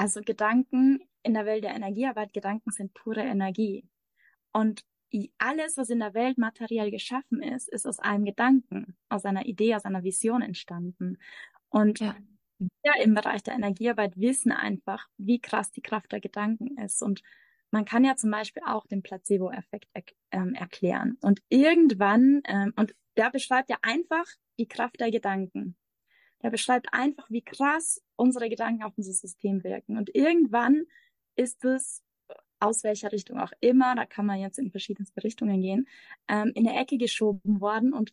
[0.00, 3.86] also Gedanken in der Welt der Energiearbeit, Gedanken sind pure Energie.
[4.50, 4.82] Und
[5.36, 9.74] alles, was in der Welt materiell geschaffen ist, ist aus einem Gedanken, aus einer Idee,
[9.74, 11.18] aus einer Vision entstanden.
[11.68, 12.16] Und ja.
[12.58, 17.02] wir im Bereich der Energiearbeit wissen einfach, wie krass die Kraft der Gedanken ist.
[17.02, 17.20] Und
[17.70, 21.18] man kann ja zum Beispiel auch den Placebo-Effekt er ähm, erklären.
[21.20, 24.24] Und irgendwann, ähm, und der beschreibt ja einfach
[24.58, 25.76] die Kraft der Gedanken.
[26.42, 29.96] Der beschreibt einfach, wie krass unsere Gedanken auf unser System wirken.
[29.96, 30.84] Und irgendwann
[31.36, 32.02] ist es
[32.60, 35.88] aus welcher Richtung auch immer, da kann man jetzt in verschiedenste Richtungen gehen,
[36.28, 38.12] ähm, in eine Ecke geschoben worden und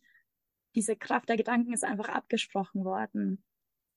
[0.74, 3.44] diese Kraft der Gedanken ist einfach abgesprochen worden.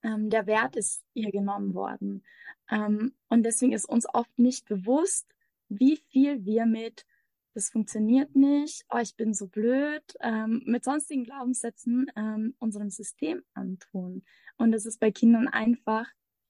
[0.03, 2.23] Ähm, der Wert ist ihr genommen worden.
[2.69, 5.27] Ähm, und deswegen ist uns oft nicht bewusst,
[5.69, 7.05] wie viel wir mit
[7.53, 13.43] das funktioniert nicht, oh, ich bin so blöd, ähm, mit sonstigen Glaubenssätzen ähm, unserem System
[13.53, 14.23] antun.
[14.61, 16.07] Und es ist bei Kindern einfach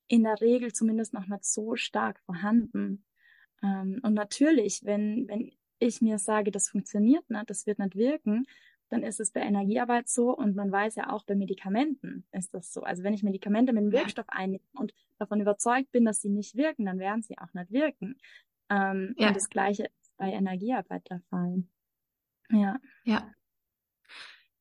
[0.07, 3.05] in der Regel zumindest noch nicht so stark vorhanden.
[3.63, 8.45] Ähm, und natürlich, wenn, wenn ich mir sage, das funktioniert nicht, das wird nicht wirken,
[8.89, 12.73] dann ist es bei Energiearbeit so und man weiß ja auch bei Medikamenten ist das
[12.73, 12.83] so.
[12.83, 16.55] Also wenn ich Medikamente mit einem Wirkstoff einnehme und davon überzeugt bin, dass sie nicht
[16.55, 18.17] wirken, dann werden sie auch nicht wirken.
[18.69, 19.29] Ähm, ja.
[19.29, 21.63] Und das Gleiche ist bei Energiearbeit der Fall.
[22.49, 22.79] Ja.
[23.05, 23.31] Ja.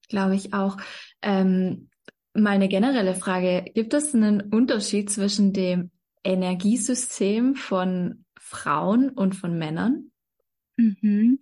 [0.09, 0.77] Glaube ich auch.
[1.23, 1.91] Ähm,
[2.35, 5.91] meine generelle Frage, gibt es einen Unterschied zwischen dem
[6.23, 10.11] Energiesystem von Frauen und von Männern?
[10.77, 11.41] Mhm.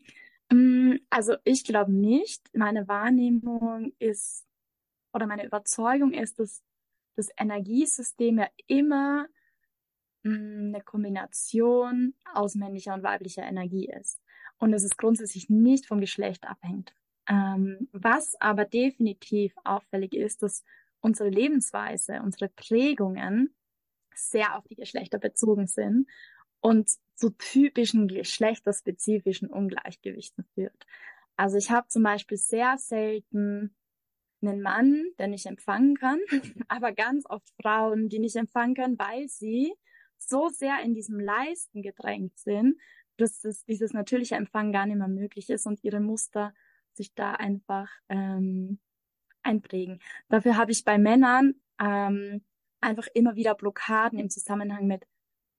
[0.51, 2.43] Mm, also ich glaube nicht.
[2.55, 4.47] Meine Wahrnehmung ist
[5.13, 6.63] oder meine Überzeugung ist, dass
[7.17, 9.27] das Energiesystem ja immer
[10.23, 14.21] mm, eine Kombination aus männlicher und weiblicher Energie ist.
[14.59, 16.95] Und dass es grundsätzlich nicht vom Geschlecht abhängt.
[17.29, 20.65] Ähm, was aber definitiv auffällig ist, dass
[21.01, 23.55] unsere Lebensweise, unsere Prägungen
[24.15, 26.09] sehr auf die Geschlechter bezogen sind
[26.61, 30.87] und zu typischen geschlechterspezifischen Ungleichgewichten führt.
[31.37, 33.75] Also ich habe zum Beispiel sehr selten
[34.41, 36.21] einen Mann, der nicht empfangen kann,
[36.69, 39.73] aber ganz oft Frauen, die nicht empfangen können, weil sie
[40.17, 42.77] so sehr in diesem Leisten gedrängt sind,
[43.17, 46.55] dass das, dieses natürliche Empfangen gar nicht mehr möglich ist und ihre Muster
[46.99, 48.79] sich da einfach ähm,
[49.43, 50.01] einprägen.
[50.29, 52.43] Dafür habe ich bei Männern ähm,
[52.81, 55.07] einfach immer wieder Blockaden im Zusammenhang mit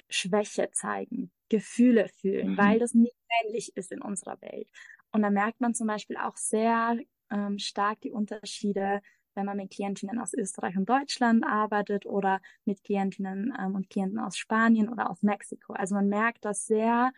[0.10, 2.58] Schwäche zeigen, Gefühle fühlen, mhm.
[2.58, 4.70] weil das nicht männlich ist in unserer Welt.
[5.12, 7.00] Und da merkt man zum Beispiel auch sehr
[7.32, 9.02] ähm, stark die Unterschiede,
[9.36, 14.20] wenn man mit Klientinnen aus Österreich und Deutschland arbeitet oder mit Klientinnen ähm, und Klienten
[14.20, 15.74] aus Spanien oder aus Mexiko.
[15.74, 17.12] Also man merkt das sehr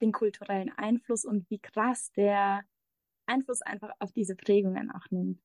[0.00, 2.64] den kulturellen Einfluss und wie krass der
[3.26, 5.38] Einfluss einfach auf diese Prägungen auch nimmt.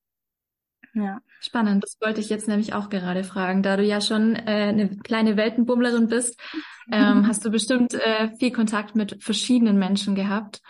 [0.94, 1.20] Ja.
[1.40, 3.62] Spannend, das wollte ich jetzt nämlich auch gerade fragen.
[3.62, 6.40] Da du ja schon äh, eine kleine Weltenbummlerin bist,
[6.90, 10.60] ähm, hast du bestimmt äh, viel Kontakt mit verschiedenen Menschen gehabt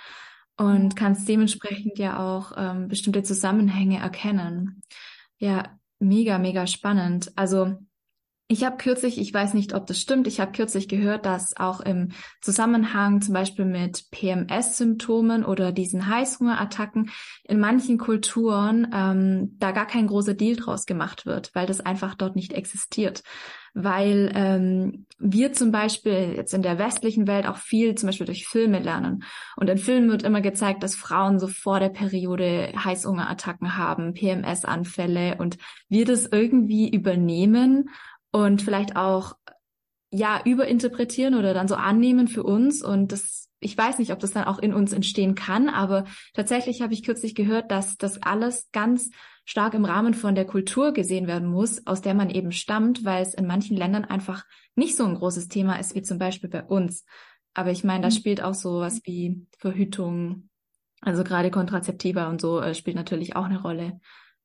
[0.57, 4.83] und kannst dementsprechend ja auch ähm, bestimmte Zusammenhänge erkennen.
[5.39, 7.33] Ja, mega, mega spannend.
[7.37, 7.79] Also
[8.51, 11.81] ich habe kürzlich, ich weiß nicht, ob das stimmt, ich habe kürzlich gehört, dass auch
[11.81, 12.09] im
[12.41, 17.13] Zusammenhang zum Beispiel mit PMS-Symptomen oder diesen Heißhungerattacken
[17.45, 22.17] in manchen Kulturen ähm, da gar kein großer Deal draus gemacht wird, weil das einfach
[22.17, 23.23] dort nicht existiert.
[23.73, 28.49] Weil ähm, wir zum Beispiel jetzt in der westlichen Welt auch viel zum Beispiel durch
[28.49, 29.23] Filme lernen.
[29.55, 35.37] Und in Filmen wird immer gezeigt, dass Frauen so vor der Periode Heißhungerattacken haben, PMS-Anfälle
[35.39, 35.57] und
[35.89, 37.91] wir das irgendwie übernehmen
[38.33, 39.37] und vielleicht auch
[40.11, 44.33] ja überinterpretieren oder dann so annehmen für uns und das ich weiß nicht, ob das
[44.33, 48.71] dann auch in uns entstehen kann, aber tatsächlich habe ich kürzlich gehört, dass das alles
[48.73, 49.11] ganz
[49.45, 53.23] stark im Rahmen von der Kultur gesehen werden muss, aus der man eben stammt, weil
[53.23, 54.45] es in manchen Ländern einfach
[54.77, 57.05] nicht so ein großes Thema ist wie zum Beispiel bei uns.
[57.53, 58.13] Aber ich meine, da mhm.
[58.13, 60.49] spielt auch so was wie Verhütung,
[61.03, 64.01] also gerade Kontrazeptiva und so äh, spielt natürlich auch eine Rolle.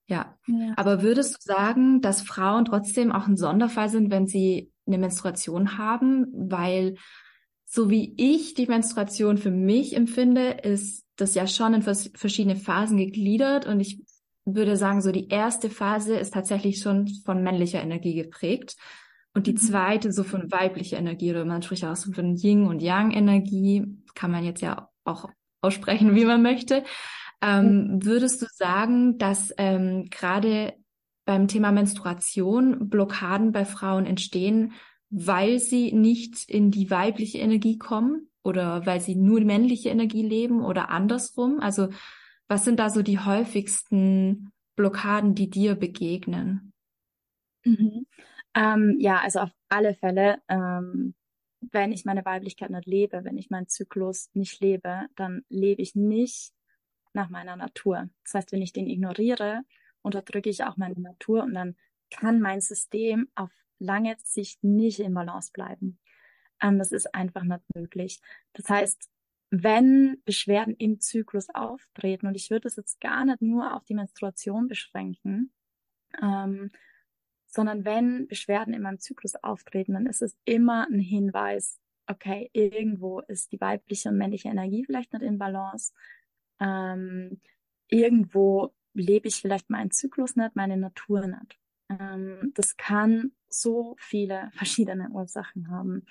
[0.08, 0.38] Ja.
[0.48, 0.74] ja.
[0.76, 5.78] Aber würdest du sagen, dass Frauen trotzdem auch ein Sonderfall sind, wenn sie eine Menstruation
[5.78, 6.28] haben?
[6.34, 6.96] Weil
[7.66, 12.98] so wie ich die Menstruation für mich empfinde, ist das ja schon in verschiedene Phasen
[12.98, 14.02] gegliedert und ich
[14.46, 18.76] würde sagen, so die erste Phase ist tatsächlich schon von männlicher Energie geprägt
[19.34, 19.58] und die mhm.
[19.58, 23.86] zweite so von weiblicher Energie oder man spricht auch so von Yin und Yang Energie,
[24.14, 25.30] kann man jetzt ja auch
[25.62, 26.84] aussprechen, wie man möchte.
[27.46, 30.74] Ähm, würdest du sagen, dass ähm, gerade
[31.26, 34.74] beim Thema Menstruation Blockaden bei Frauen entstehen,
[35.10, 40.64] weil sie nicht in die weibliche Energie kommen oder weil sie nur männliche Energie leben
[40.64, 41.60] oder andersrum?
[41.60, 41.90] Also
[42.48, 46.74] was sind da so die häufigsten Blockaden, die dir begegnen?
[47.64, 48.08] Mhm.
[48.56, 51.14] Ähm, ja, also auf alle Fälle ähm,
[51.72, 55.96] wenn ich meine Weiblichkeit nicht lebe, wenn ich meinen Zyklus nicht lebe, dann lebe ich
[55.96, 56.52] nicht
[57.16, 58.10] nach meiner Natur.
[58.24, 59.62] Das heißt, wenn ich den ignoriere,
[60.02, 61.76] unterdrücke ich auch meine Natur und dann
[62.12, 66.00] kann mein System auf lange Sicht nicht im Balance bleiben.
[66.62, 68.22] Ähm, das ist einfach nicht möglich.
[68.54, 69.10] Das heißt,
[69.50, 73.96] wenn Beschwerden im Zyklus auftreten, und ich würde es jetzt gar nicht nur auf die
[73.96, 75.52] Menstruation beschränken,
[76.22, 76.72] ähm,
[77.48, 83.22] sondern wenn Beschwerden in meinem Zyklus auftreten, dann ist es immer ein Hinweis, okay, irgendwo
[83.22, 85.94] ist die weibliche und männliche Energie vielleicht nicht in Balance.
[86.60, 87.42] Ähm,
[87.88, 91.60] irgendwo lebe ich vielleicht meinen Zyklus nicht, meine Natur nicht.
[91.90, 96.06] Ähm, das kann so viele verschiedene Ursachen haben.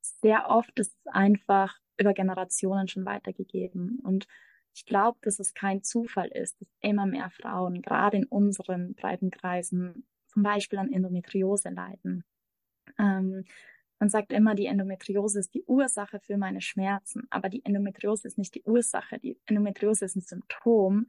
[0.00, 3.98] Sehr oft ist es einfach über Generationen schon weitergegeben.
[4.02, 4.26] Und
[4.74, 9.30] ich glaube, dass es kein Zufall ist, dass immer mehr Frauen, gerade in unseren breiten
[9.30, 12.24] Kreisen, zum Beispiel an Endometriose leiden.
[12.98, 13.44] Ähm,
[13.98, 18.38] man sagt immer, die Endometriose ist die Ursache für meine Schmerzen, aber die Endometriose ist
[18.38, 19.18] nicht die Ursache.
[19.18, 21.06] Die Endometriose ist ein Symptom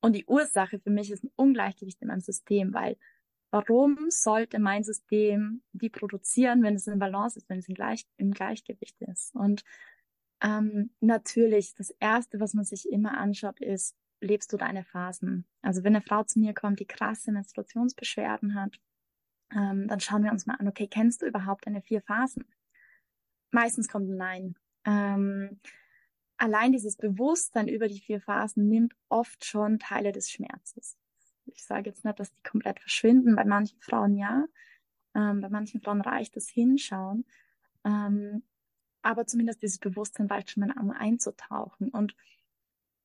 [0.00, 2.96] und die Ursache für mich ist ein Ungleichgewicht in meinem System, weil
[3.52, 8.04] warum sollte mein System die produzieren, wenn es in Balance ist, wenn es im, Gleich
[8.16, 9.34] im Gleichgewicht ist?
[9.34, 9.62] Und
[10.42, 15.46] ähm, natürlich, das Erste, was man sich immer anschaut, ist, lebst du deine Phasen?
[15.60, 18.80] Also wenn eine Frau zu mir kommt, die krasse Menstruationsbeschwerden hat,
[19.54, 22.44] ähm, dann schauen wir uns mal an, okay, kennst du überhaupt deine vier Phasen?
[23.50, 24.54] Meistens kommt ein Nein.
[24.84, 25.60] Ähm,
[26.36, 30.96] allein dieses Bewusstsein über die vier Phasen nimmt oft schon Teile des Schmerzes.
[31.46, 34.46] Ich sage jetzt nicht, dass die komplett verschwinden, bei manchen Frauen ja,
[35.14, 37.24] ähm, bei manchen Frauen reicht das Hinschauen.
[37.84, 38.42] Ähm,
[39.02, 41.88] aber zumindest dieses Bewusstsein reicht schon mal, einzutauchen.
[41.90, 42.14] Und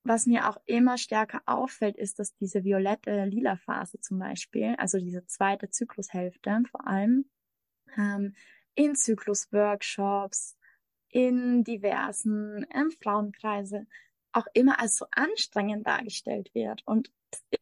[0.07, 4.97] was mir auch immer stärker auffällt, ist, dass diese violette lila Phase zum Beispiel, also
[4.97, 7.29] diese zweite Zyklushälfte vor allem,
[7.97, 8.35] ähm,
[8.75, 10.57] in Zyklusworkshops,
[11.09, 13.87] in diversen ähm, Frauenkreise
[14.31, 16.83] auch immer als so anstrengend dargestellt wird.
[16.85, 17.11] Und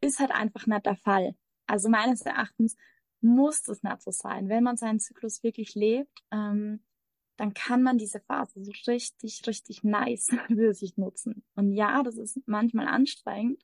[0.02, 1.36] ist halt einfach nicht der Fall.
[1.68, 2.76] Also meines Erachtens
[3.22, 4.50] muss das nicht so sein.
[4.50, 6.84] Wenn man seinen Zyklus wirklich lebt, ähm,
[7.38, 11.44] dann kann man diese Phase so richtig, richtig nice für sich nutzen.
[11.56, 13.62] Und ja, das ist manchmal anstrengend,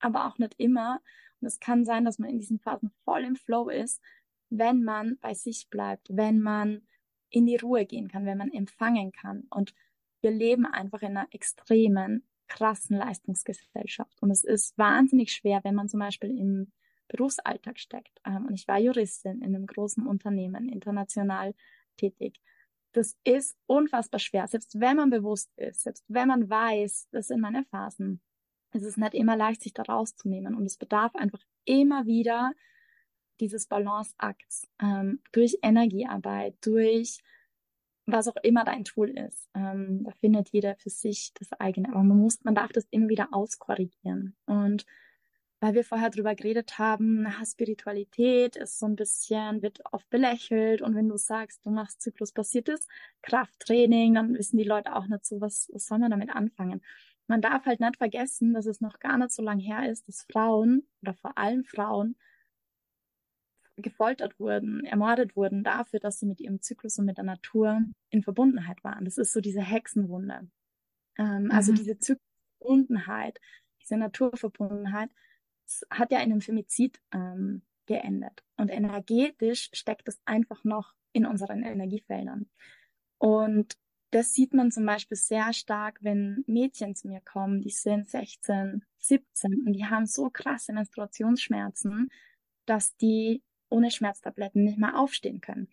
[0.00, 1.00] aber auch nicht immer.
[1.40, 4.02] Und es kann sein, dass man in diesen Phasen voll im Flow ist,
[4.50, 6.86] wenn man bei sich bleibt, wenn man
[7.30, 9.46] in die Ruhe gehen kann, wenn man empfangen kann.
[9.50, 9.74] Und
[10.20, 14.22] wir leben einfach in einer extremen, krassen Leistungsgesellschaft.
[14.22, 16.72] Und es ist wahnsinnig schwer, wenn man zum Beispiel im
[17.08, 18.20] Berufsalltag steckt.
[18.24, 21.54] Ähm, und ich war Juristin in einem großen Unternehmen, international
[21.96, 22.40] tätig
[22.98, 24.46] das ist unfassbar schwer.
[24.48, 28.20] Selbst wenn man bewusst ist, selbst wenn man weiß, das sind meine Phasen,
[28.72, 30.54] es ist nicht immer leicht, sich da rauszunehmen.
[30.54, 32.52] Und es bedarf einfach immer wieder
[33.40, 37.20] dieses Balanceakts ähm, durch Energiearbeit, durch
[38.04, 39.48] was auch immer dein Tool ist.
[39.54, 41.90] Ähm, da findet jeder für sich das eigene.
[41.90, 44.36] Aber man muss, man darf das immer wieder auskorrigieren.
[44.46, 44.84] Und
[45.60, 50.82] weil wir vorher drüber geredet haben, na, Spiritualität ist so ein bisschen, wird oft belächelt
[50.82, 52.86] und wenn du sagst, du machst zyklusbasiertes
[53.22, 56.80] Krafttraining, dann wissen die Leute auch nicht so, was, was soll man damit anfangen.
[57.26, 60.26] Man darf halt nicht vergessen, dass es noch gar nicht so lange her ist, dass
[60.30, 62.16] Frauen oder vor allem Frauen
[63.76, 68.22] gefoltert wurden, ermordet wurden dafür, dass sie mit ihrem Zyklus und mit der Natur in
[68.22, 69.04] Verbundenheit waren.
[69.04, 70.48] Das ist so diese Hexenwunde.
[71.18, 71.50] Ähm, also mhm.
[71.52, 73.40] Also diese Zyklusverbundenheit,
[73.80, 75.10] diese Naturverbundenheit,
[75.90, 78.44] hat ja in einem Femizid ähm, geendet.
[78.56, 82.48] Und energetisch steckt es einfach noch in unseren Energiefeldern.
[83.18, 83.76] Und
[84.10, 88.84] das sieht man zum Beispiel sehr stark, wenn Mädchen zu mir kommen, die sind 16,
[88.98, 92.10] 17 und die haben so krasse Menstruationsschmerzen,
[92.64, 95.68] dass die ohne Schmerztabletten nicht mehr aufstehen können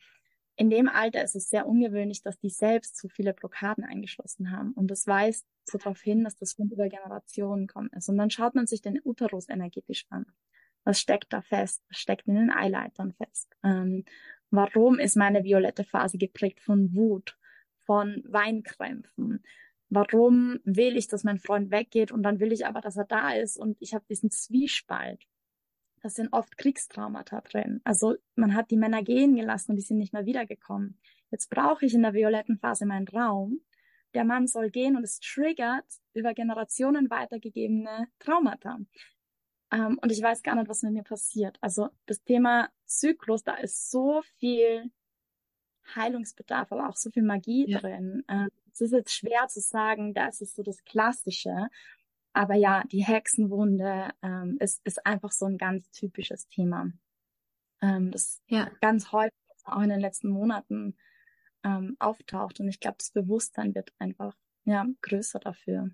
[0.55, 4.71] in dem Alter ist es sehr ungewöhnlich, dass die selbst zu viele Blockaden eingeschlossen haben.
[4.73, 8.09] Und das weist so darauf hin, dass das von über Generationen kommt ist.
[8.09, 10.25] Und dann schaut man sich den Uterus energetisch an.
[10.83, 11.83] Was steckt da fest?
[11.89, 13.55] Was steckt in den Eileitern fest?
[13.63, 14.05] Ähm,
[14.51, 17.37] warum ist meine violette Phase geprägt von Wut,
[17.85, 19.43] von Weinkrämpfen?
[19.89, 23.33] Warum will ich, dass mein Freund weggeht und dann will ich aber, dass er da
[23.33, 25.25] ist und ich habe diesen Zwiespalt?
[26.05, 27.81] das sind oft Kriegstraumata drin.
[27.83, 30.99] Also man hat die Männer gehen gelassen und die sind nicht mehr wiedergekommen.
[31.31, 33.61] Jetzt brauche ich in der violetten Phase meinen Raum.
[34.15, 38.79] Der Mann soll gehen und es triggert über Generationen weitergegebene Traumata.
[39.71, 41.57] Ähm, und ich weiß gar nicht, was mit mir passiert.
[41.61, 44.91] Also das Thema Zyklus, da ist so viel
[45.93, 47.79] Heilungsbedarf, aber auch so viel Magie ja.
[47.79, 48.23] drin.
[48.27, 51.67] Ähm, es ist jetzt schwer zu sagen, das ist so das Klassische.
[52.33, 56.91] Aber ja, die Hexenwunde ähm, ist, ist einfach so ein ganz typisches Thema.
[57.81, 58.69] Ähm, das ja.
[58.81, 60.95] ganz häufig, auch in den letzten Monaten,
[61.65, 62.59] ähm, auftaucht.
[62.59, 65.89] Und ich glaube, das Bewusstsein wird einfach ja größer dafür.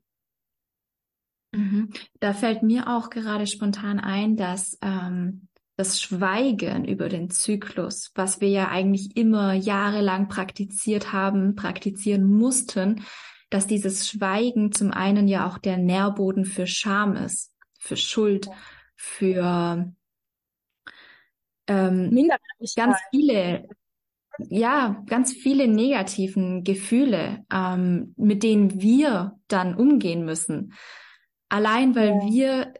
[1.54, 1.92] Mhm.
[2.20, 5.48] Da fällt mir auch gerade spontan ein, dass ähm,
[5.78, 13.04] das Schweigen über den Zyklus, was wir ja eigentlich immer jahrelang praktiziert haben, praktizieren mussten,
[13.50, 18.48] dass dieses Schweigen zum einen ja auch der Nährboden für Scham ist, für Schuld,
[18.96, 19.94] für
[21.68, 22.30] ähm,
[22.76, 23.68] ganz viele,
[24.50, 30.74] ja, ganz viele negativen Gefühle, ähm, mit denen wir dann umgehen müssen.
[31.50, 32.28] Allein weil ja.
[32.28, 32.74] wir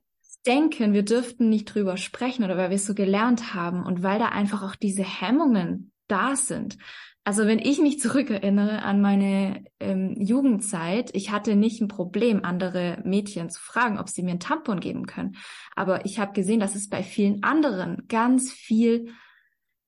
[0.46, 4.20] denken, wir dürften nicht drüber sprechen oder weil wir es so gelernt haben und weil
[4.20, 6.78] da einfach auch diese Hemmungen da sind.
[7.24, 13.00] Also wenn ich mich zurückerinnere an meine ähm, Jugendzeit, ich hatte nicht ein Problem, andere
[13.04, 15.36] Mädchen zu fragen, ob sie mir ein Tampon geben können.
[15.76, 19.14] Aber ich habe gesehen, dass es bei vielen anderen ganz viel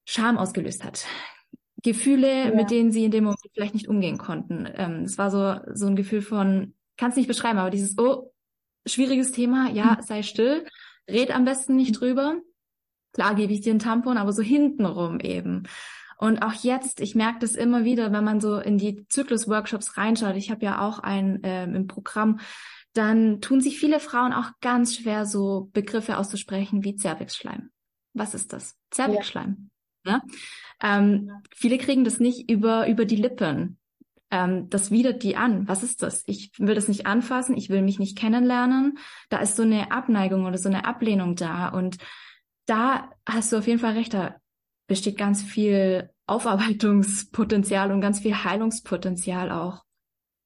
[0.05, 1.05] Scham ausgelöst hat.
[1.84, 2.55] Gefühle, ja.
[2.55, 4.67] mit denen sie in dem Moment vielleicht nicht umgehen konnten.
[4.73, 8.31] Ähm, es war so, so ein Gefühl von, kann es nicht beschreiben, aber dieses, oh,
[8.86, 10.65] schwieriges Thema, ja, sei still,
[11.09, 12.39] red am besten nicht drüber.
[13.13, 15.63] Klar gebe ich dir ein Tampon, aber so hintenrum eben.
[16.17, 20.36] Und auch jetzt, ich merke das immer wieder, wenn man so in die Zyklus-Workshops reinschaut,
[20.36, 22.39] ich habe ja auch einen ähm, im Programm,
[22.93, 27.71] dann tun sich viele Frauen auch ganz schwer, so Begriffe auszusprechen wie Zervixschleim.
[28.13, 28.77] Was ist das?
[28.91, 29.71] Zervixschleim.
[30.06, 30.22] Ne?
[30.82, 33.78] Ähm, viele kriegen das nicht über, über die Lippen.
[34.32, 35.68] Ähm, das widert die an.
[35.68, 36.24] Was ist das?
[36.26, 38.97] Ich will das nicht anfassen, ich will mich nicht kennenlernen.
[39.30, 41.70] Da ist so eine Abneigung oder so eine Ablehnung da.
[41.70, 41.97] Und
[42.66, 44.36] da hast du auf jeden Fall recht, da
[44.88, 49.84] besteht ganz viel Aufarbeitungspotenzial und ganz viel Heilungspotenzial auch.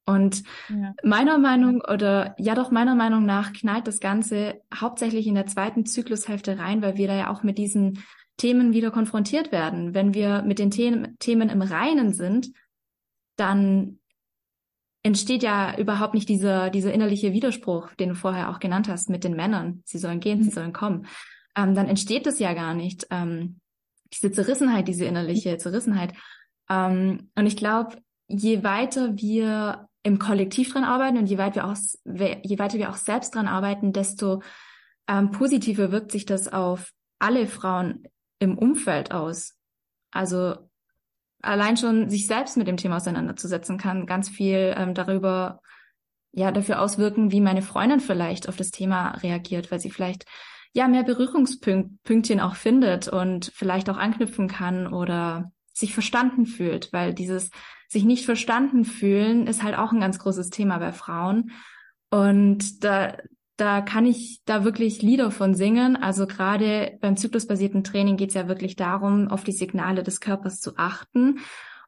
[0.04, 0.94] Und ja.
[1.02, 5.84] meiner Meinung oder ja doch meiner Meinung nach knallt das Ganze hauptsächlich in der zweiten
[5.84, 8.02] Zyklushälfte rein, weil wir da ja auch mit diesen
[8.38, 9.92] Themen wieder konfrontiert werden.
[9.92, 12.50] Wenn wir mit den The Themen im Reinen sind,
[13.36, 13.98] dann
[15.02, 19.24] entsteht ja überhaupt nicht dieser, dieser innerliche Widerspruch, den du vorher auch genannt hast mit
[19.24, 19.82] den Männern.
[19.84, 20.44] Sie sollen gehen, mhm.
[20.44, 21.06] sie sollen kommen.
[21.56, 23.06] Ähm, dann entsteht das ja gar nicht.
[23.10, 23.60] Ähm,
[24.12, 26.14] diese Zerrissenheit, diese innerliche Zerrissenheit.
[26.68, 31.66] Ähm, und ich glaube, je weiter wir im Kollektiv dran arbeiten und je, weit wir
[31.66, 34.42] auch, je weiter wir auch selbst dran arbeiten, desto
[35.08, 38.04] ähm, positiver wirkt sich das auf alle Frauen
[38.38, 39.54] im Umfeld aus.
[40.10, 40.56] Also
[41.42, 45.60] allein schon sich selbst mit dem Thema auseinanderzusetzen kann ganz viel ähm, darüber
[46.32, 50.24] ja dafür auswirken, wie meine Freundin vielleicht auf das Thema reagiert, weil sie vielleicht
[50.72, 57.14] ja mehr Berührungspünktchen auch findet und vielleicht auch anknüpfen kann oder sich verstanden fühlt, weil
[57.14, 57.50] dieses
[57.88, 61.52] sich nicht verstanden fühlen ist halt auch ein ganz großes Thema bei Frauen.
[62.10, 63.16] Und da,
[63.58, 65.96] da kann ich da wirklich Lieder von singen.
[65.96, 70.60] Also gerade beim zyklusbasierten Training geht es ja wirklich darum, auf die Signale des Körpers
[70.60, 71.40] zu achten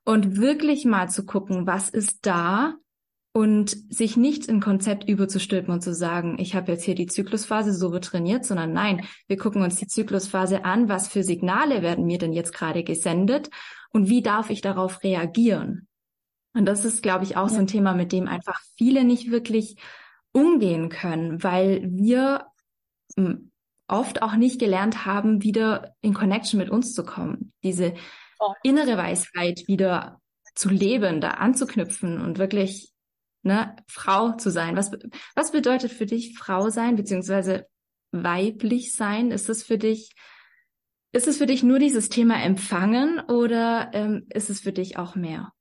[0.05, 2.75] und wirklich mal zu gucken, was ist da
[3.33, 7.73] und sich nicht in Konzept überzustülpen und zu sagen, ich habe jetzt hier die Zyklusphase
[7.73, 12.19] so trainiert, sondern nein, wir gucken uns die Zyklusphase an, was für Signale werden mir
[12.19, 13.49] denn jetzt gerade gesendet
[13.93, 15.87] und wie darf ich darauf reagieren?
[16.53, 17.55] Und das ist, glaube ich, auch ja.
[17.55, 19.77] so ein Thema, mit dem einfach viele nicht wirklich
[20.33, 22.47] umgehen können, weil wir
[23.17, 23.51] hm,
[23.89, 27.95] oft auch nicht gelernt haben, wieder in Connection mit uns zu kommen, diese
[28.63, 30.21] innere Weisheit wieder
[30.55, 32.93] zu leben, da anzuknüpfen und wirklich
[33.43, 34.77] ne, Frau zu sein.
[34.77, 34.91] Was,
[35.35, 37.67] was bedeutet für dich Frau sein, beziehungsweise
[38.13, 39.31] weiblich sein?
[39.31, 40.15] Ist es für dich,
[41.13, 45.15] ist es für dich nur dieses Thema empfangen oder ähm, ist es für dich auch
[45.15, 45.53] mehr?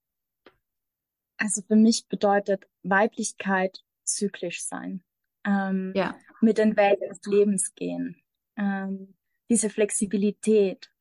[1.38, 3.82] Also für mich bedeutet Weiblichkeit
[4.14, 5.04] zyklisch sein.
[5.46, 6.18] Ähm, ja.
[6.42, 8.22] Mit den Wellen des Lebens gehen.
[8.58, 9.16] Ähm,
[9.50, 10.92] diese Flexibilität,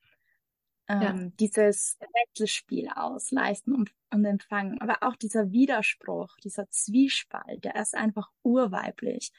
[0.88, 1.30] ähm, ja.
[1.38, 4.80] dieses Wechselspiel ausleisten und, und empfangen.
[4.80, 9.32] Aber auch dieser Widerspruch, dieser Zwiespalt, der ist einfach urweiblich.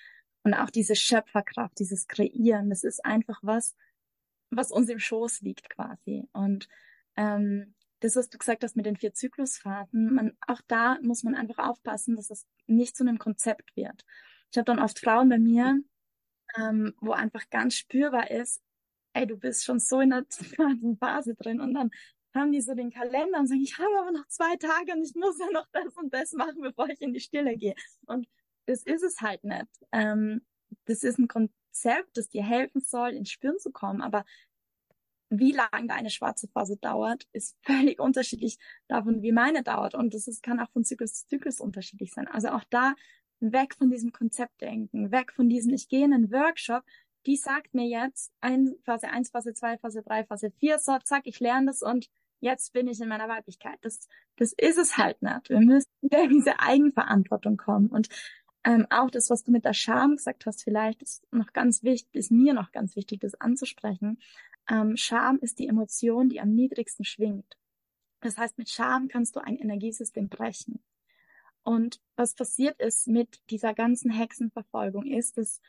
[0.43, 3.75] Und auch diese Schöpferkraft, dieses Kreieren, das ist einfach was,
[4.51, 6.27] was uns im Schoß liegt quasi.
[6.33, 6.67] Und
[7.15, 11.35] ähm, das, was du gesagt hast mit den vier Zyklusphasen, man, auch da muss man
[11.35, 14.05] einfach aufpassen, dass das nicht zu einem Konzept wird.
[14.51, 15.79] Ich habe dann oft Frauen bei mir,
[16.57, 18.61] ähm, wo einfach ganz spürbar ist,
[19.13, 21.91] ey, du bist schon so in der zweiten Phase drin und dann
[22.33, 25.15] haben die so den Kalender und sagen, ich habe aber noch zwei Tage und ich
[25.15, 27.75] muss ja noch das und das machen, bevor ich in die Stille gehe.
[28.05, 28.27] Und
[28.65, 29.67] das ist es halt nicht.
[29.91, 30.45] Ähm,
[30.85, 34.25] das ist ein Konzept, das dir helfen soll, ins Spüren zu kommen, aber
[35.29, 38.57] wie lange deine schwarze Phase dauert, ist völlig unterschiedlich
[38.87, 39.95] davon, wie meine dauert.
[39.95, 42.27] Und das ist, kann auch von Zyklus zu Zyklus unterschiedlich sein.
[42.27, 42.95] Also auch da
[43.39, 46.83] weg von diesem Konzeptdenken, weg von diesem, ich gehe in einen Workshop,
[47.25, 51.21] die sagt mir jetzt ein, Phase 1, Phase 2, Phase 3, Phase 4, so, zack,
[51.25, 52.09] ich lerne das und
[52.39, 53.77] jetzt bin ich in meiner Weiblichkeit.
[53.81, 54.07] Das,
[54.37, 55.49] das ist es halt nicht.
[55.49, 57.87] Wir müssen wieder in diese Eigenverantwortung kommen.
[57.87, 58.09] Und
[58.63, 62.13] ähm, auch das, was du mit der Scham gesagt hast, vielleicht ist noch ganz wichtig,
[62.13, 64.19] ist mir noch ganz wichtig, das anzusprechen.
[64.69, 67.57] Ähm, Scham ist die Emotion, die am niedrigsten schwingt.
[68.21, 70.83] Das heißt, mit Scham kannst du ein Energiesystem brechen.
[71.63, 75.61] Und was passiert ist mit dieser ganzen Hexenverfolgung ist, dass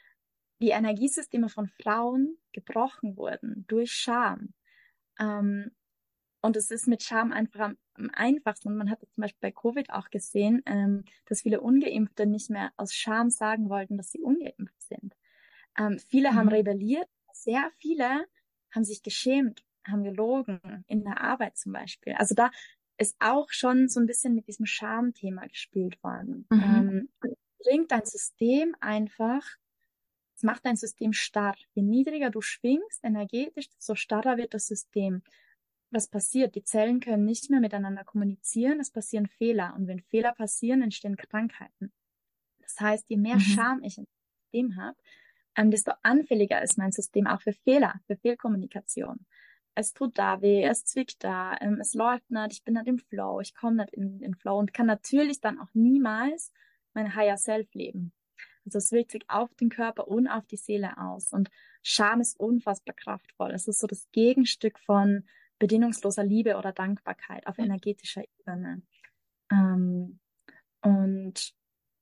[0.61, 4.53] die Energiesysteme von Frauen gebrochen wurden durch Scham.
[5.18, 5.70] Ähm,
[6.42, 8.68] und es ist mit Scham einfach am, am einfachsten.
[8.68, 12.72] Und man hat zum Beispiel bei Covid auch gesehen, ähm, dass viele Ungeimpfte nicht mehr
[12.76, 15.16] aus Scham sagen wollten, dass sie ungeimpft sind.
[15.78, 16.36] Ähm, viele mhm.
[16.36, 18.26] haben rebelliert, sehr viele
[18.70, 22.14] haben sich geschämt, haben gelogen, in der Arbeit zum Beispiel.
[22.14, 22.50] Also da
[22.98, 26.46] ist auch schon so ein bisschen mit diesem Schamthema gespielt worden.
[26.50, 27.08] Mhm.
[27.22, 29.42] Ähm, bringt dein System einfach,
[30.36, 31.56] es macht dein System starr.
[31.74, 35.22] Je niedriger du schwingst energetisch, desto starrer wird das System
[35.90, 36.54] was passiert?
[36.54, 39.74] Die Zellen können nicht mehr miteinander kommunizieren, es passieren Fehler.
[39.76, 41.92] Und wenn Fehler passieren, entstehen Krankheiten.
[42.60, 43.40] Das heißt, je mehr mhm.
[43.40, 44.06] Scham ich im
[44.44, 44.96] System habe,
[45.57, 49.26] ähm, desto anfälliger ist mein System auch für Fehler, für Fehlkommunikation.
[49.74, 52.98] Es tut da weh, es zwickt da, ähm, es läuft nicht, ich bin nicht im
[52.98, 56.53] Flow, ich komme nicht in den Flow und kann natürlich dann auch niemals
[56.92, 58.12] mein Higher Self leben.
[58.64, 61.32] Also es wirkt sich auf den Körper und auf die Seele aus.
[61.32, 61.51] Und
[61.82, 63.53] Scham ist unfassbar kraftvoll.
[63.53, 65.24] Es ist so das Gegenstück von
[65.59, 68.82] bedingungsloser Liebe oder Dankbarkeit auf energetischer Ebene.
[69.51, 70.20] Ähm,
[70.82, 71.55] und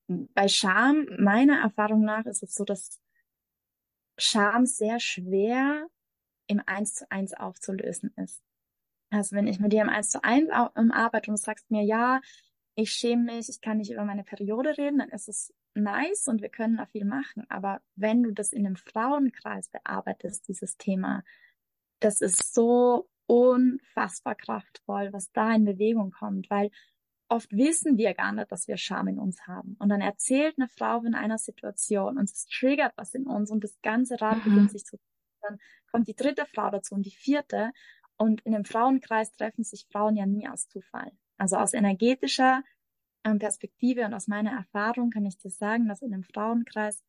[0.09, 3.01] bei Scham, meiner Erfahrung nach, ist es so, dass
[4.18, 5.86] Scham sehr schwer
[6.46, 8.42] im Eins zu eins aufzulösen ist.
[9.10, 12.20] Also wenn ich mit dir im Eins zu eins arbeite und du sagst mir, ja,
[12.74, 16.42] ich schäme mich, ich kann nicht über meine Periode reden, dann ist es nice und
[16.42, 17.44] wir können da viel machen.
[17.48, 21.24] Aber wenn du das in einem Frauenkreis bearbeitest, dieses Thema,
[22.00, 26.70] das ist so unfassbar kraftvoll, was da in Bewegung kommt, weil
[27.28, 29.76] oft wissen wir gar nicht, dass wir Scham in uns haben.
[29.78, 33.64] Und dann erzählt eine Frau in einer Situation und es triggert was in uns und
[33.64, 34.50] das ganze Rad mhm.
[34.50, 34.98] beginnt sich zu.
[35.42, 35.58] Dann
[35.90, 37.72] kommt die dritte Frau dazu und die vierte.
[38.16, 41.12] Und in dem Frauenkreis treffen sich Frauen ja nie aus Zufall.
[41.36, 42.64] Also aus energetischer
[43.24, 47.04] ähm, Perspektive und aus meiner Erfahrung kann ich dir sagen, dass in dem Frauenkreis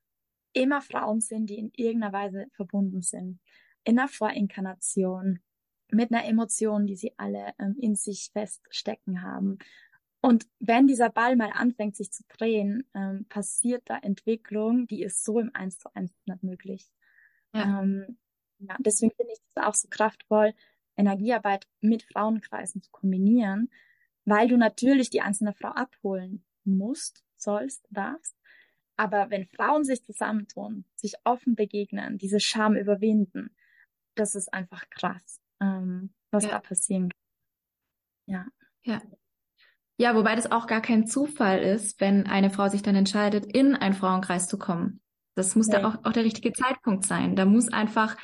[0.54, 3.40] immer Frauen sind, die in irgendeiner Weise verbunden sind.
[3.84, 5.40] In einer Vorinkarnation,
[5.92, 9.58] mit einer Emotion, die sie alle ähm, in sich feststecken haben.
[10.22, 15.24] Und wenn dieser Ball mal anfängt, sich zu drehen, ähm, passiert da Entwicklung, die ist
[15.24, 16.92] so im Eins zu eins nicht möglich.
[17.54, 17.82] Ja.
[17.82, 18.18] Ähm,
[18.60, 20.54] ja, deswegen finde ich es auch so kraftvoll,
[20.98, 23.72] Energiearbeit mit Frauenkreisen zu kombinieren,
[24.26, 28.36] weil du natürlich die einzelne Frau abholen musst, sollst, darfst.
[28.98, 33.56] Aber wenn Frauen sich zusammentun, sich offen begegnen, diese Scham überwinden,
[34.16, 36.52] das ist einfach krass ähm, was ja.
[36.52, 37.20] da passieren kann.
[38.28, 38.48] Ja.
[38.84, 39.02] Ja.
[40.00, 43.76] Ja, wobei das auch gar kein Zufall ist, wenn eine Frau sich dann entscheidet, in
[43.76, 45.02] einen Frauenkreis zu kommen.
[45.36, 45.80] Das muss ja.
[45.80, 47.36] da auch, auch der richtige Zeitpunkt sein.
[47.36, 48.16] Da muss einfach,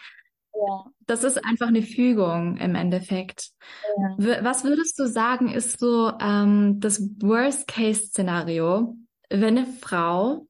[0.53, 0.85] ja.
[1.05, 3.49] das ist einfach eine Fügung im Endeffekt.
[4.17, 4.41] Ja.
[4.41, 8.95] Was würdest du sagen, ist so ähm, das Worst-Case-Szenario,
[9.29, 10.47] wenn eine Frau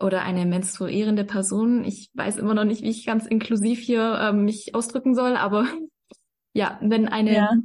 [0.00, 4.46] oder eine menstruierende Person, ich weiß immer noch nicht, wie ich ganz inklusiv hier ähm,
[4.46, 5.66] mich ausdrücken soll, aber
[6.54, 7.62] ja, wenn eine.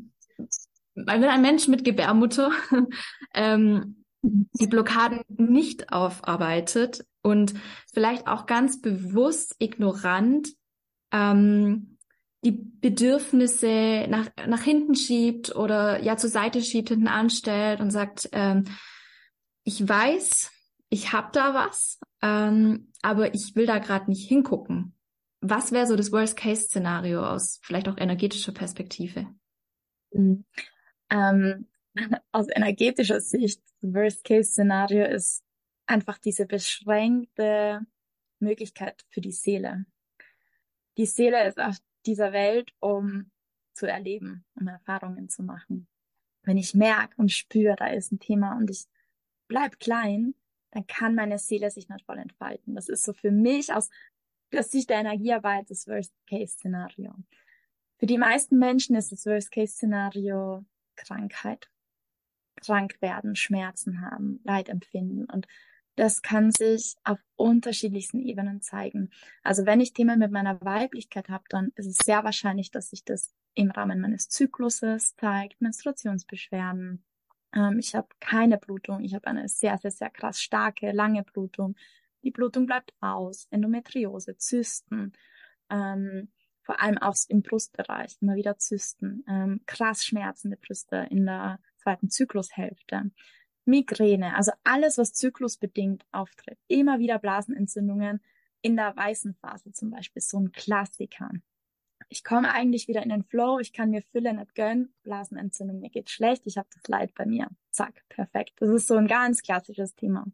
[0.96, 2.52] Wenn ein Mensch mit Gebärmutter
[3.34, 7.54] ähm, die Blockaden nicht aufarbeitet und
[7.94, 10.50] vielleicht auch ganz bewusst ignorant
[11.12, 11.98] ähm,
[12.44, 18.30] die Bedürfnisse nach, nach hinten schiebt oder ja zur Seite schiebt, hinten anstellt und sagt,
[18.32, 18.66] ähm,
[19.64, 20.52] ich weiß,
[20.90, 24.96] ich habe da was, ähm, aber ich will da gerade nicht hingucken.
[25.42, 29.28] Was wäre so das Worst-Case-Szenario aus vielleicht auch energetischer Perspektive?
[31.10, 31.68] Ähm,
[32.32, 35.44] aus energetischer Sicht, Worst-Case-Szenario ist
[35.86, 37.82] einfach diese beschränkte
[38.40, 39.86] Möglichkeit für die Seele.
[40.98, 43.32] Die Seele ist auf dieser Welt, um
[43.74, 45.88] zu erleben, um Erfahrungen zu machen.
[46.44, 48.86] Wenn ich merke und spüre, da ist ein Thema und ich
[49.48, 50.36] bleib klein,
[50.72, 52.76] dann kann meine Seele sich nicht voll entfalten.
[52.76, 53.90] Das ist so für mich aus
[54.58, 57.14] aus Sicht der Energiearbeit das Worst-Case-Szenario.
[57.98, 60.66] Für die meisten Menschen ist das Worst-Case-Szenario
[61.06, 61.70] Krankheit.
[62.60, 65.26] Krank werden, Schmerzen haben, Leid empfinden.
[65.26, 65.48] Und
[65.96, 69.10] das kann sich auf unterschiedlichsten Ebenen zeigen.
[69.44, 73.04] Also wenn ich Themen mit meiner Weiblichkeit habe, dann ist es sehr wahrscheinlich, dass sich
[73.04, 77.04] das im Rahmen meines Zykluses zeigt, Menstruationsbeschwerden.
[77.54, 81.76] Ähm, ich habe keine Blutung, ich habe eine sehr, sehr, sehr krass starke, lange Blutung.
[82.24, 85.14] Die Blutung bleibt aus, Endometriose, Zysten,
[85.70, 86.30] ähm,
[86.70, 92.12] vor allem auch im Brustbereich, immer wieder Zysten, ähm, krass schmerzende Brüste in der zweiten
[92.12, 93.10] Zyklushälfte,
[93.66, 98.22] Migräne, also alles, was zyklusbedingt auftritt, immer wieder Blasenentzündungen
[98.62, 101.32] in der weißen Phase zum Beispiel, so ein Klassiker.
[102.08, 105.90] Ich komme eigentlich wieder in den Flow, ich kann mir Fülle nicht gönnen, Blasenentzündung, mir
[105.90, 107.50] geht schlecht, ich habe das Leid bei mir.
[107.72, 108.54] Zack, perfekt.
[108.58, 110.28] Das ist so ein ganz klassisches Thema.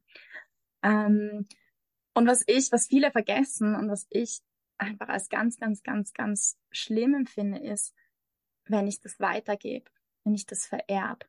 [0.83, 1.47] Ähm,
[2.13, 4.41] und was ich, was viele vergessen und was ich
[4.77, 7.93] einfach als ganz, ganz, ganz, ganz schlimm empfinde, ist,
[8.65, 9.89] wenn ich das weitergebe,
[10.23, 11.27] wenn ich das vererb.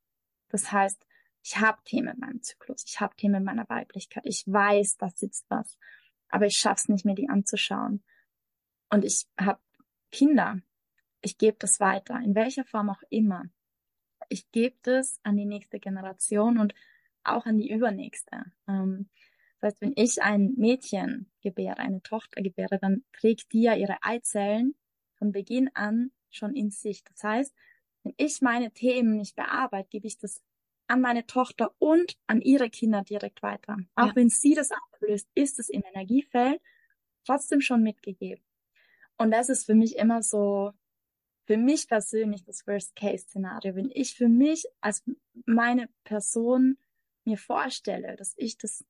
[0.49, 1.07] Das heißt,
[1.43, 5.11] ich habe Themen in meinem Zyklus, ich habe Themen in meiner Weiblichkeit, ich weiß, da
[5.11, 5.79] sitzt was,
[6.29, 8.03] aber ich schaff's nicht mehr, die anzuschauen.
[8.91, 9.61] Und ich habe
[10.11, 10.61] Kinder,
[11.21, 13.45] ich gebe das weiter, in welcher Form auch immer.
[14.29, 16.75] Ich gebe das an die nächste Generation und
[17.23, 18.45] auch an die übernächste.
[18.69, 19.09] Ähm,
[19.61, 23.97] das heißt, wenn ich ein Mädchen gebäre, eine Tochter gebäre, dann trägt die ja ihre
[24.03, 24.75] Eizellen
[25.15, 27.03] von Beginn an schon in sich.
[27.05, 27.55] Das heißt,
[28.03, 30.43] wenn ich meine Themen nicht bearbeite, gebe ich das
[30.89, 33.79] an meine Tochter und an ihre Kinder direkt weiter.
[33.95, 34.17] Auch ja.
[34.17, 36.61] wenn sie das ablöst, ist es im Energiefeld
[37.25, 38.45] trotzdem schon mitgegeben.
[39.17, 40.73] Und das ist für mich immer so,
[41.47, 43.75] für mich persönlich das Worst-Case-Szenario.
[43.75, 45.03] Wenn ich für mich als
[45.45, 46.79] meine Person
[47.25, 48.85] mir vorstelle, dass ich das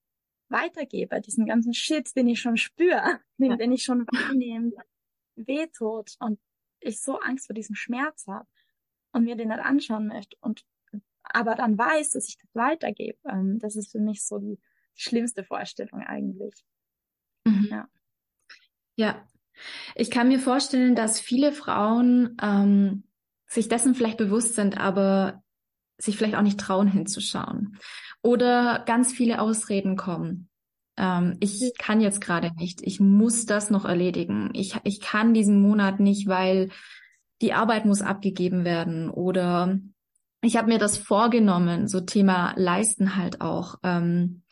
[0.49, 4.73] weitergebe, diesen ganzen Shit, den ich schon spüre, den, den ich schon wahrnehme,
[5.37, 6.39] wehtut und
[6.81, 8.47] ich so Angst vor diesem Schmerz habe
[9.13, 10.65] und mir den nicht anschauen möchte und
[11.23, 13.19] aber dann weiß, dass ich das weitergebe.
[13.29, 14.59] Ähm, das ist für mich so die
[14.95, 16.55] schlimmste Vorstellung eigentlich.
[17.45, 17.69] Mhm.
[17.71, 17.89] Ja.
[18.95, 19.29] Ja.
[19.95, 23.05] Ich kann mir vorstellen, dass viele Frauen ähm,
[23.47, 25.43] sich dessen vielleicht bewusst sind, aber
[25.99, 27.79] sich vielleicht auch nicht trauen hinzuschauen.
[28.23, 30.49] Oder ganz viele Ausreden kommen.
[30.97, 32.81] Ähm, ich kann jetzt gerade nicht.
[32.83, 34.51] Ich muss das noch erledigen.
[34.55, 36.71] Ich, ich kann diesen Monat nicht, weil
[37.43, 39.11] die Arbeit muss abgegeben werden.
[39.11, 39.79] Oder
[40.43, 43.77] ich habe mir das vorgenommen, so Thema Leisten halt auch.
[43.83, 44.43] Ähm,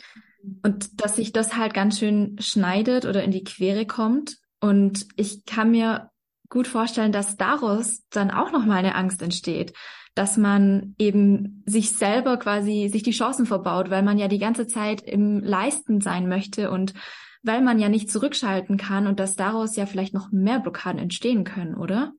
[0.63, 4.37] und dass sich das halt ganz schön schneidet oder in die Quere kommt.
[4.61, 6.11] Und ich kann mir
[6.51, 9.73] gut vorstellen, dass daraus dann auch noch mal eine Angst entsteht
[10.15, 14.67] dass man eben sich selber quasi sich die Chancen verbaut, weil man ja die ganze
[14.67, 16.95] Zeit im Leisten sein möchte und
[17.43, 21.45] weil man ja nicht zurückschalten kann und dass daraus ja vielleicht noch mehr Blockaden entstehen
[21.45, 22.13] können, oder?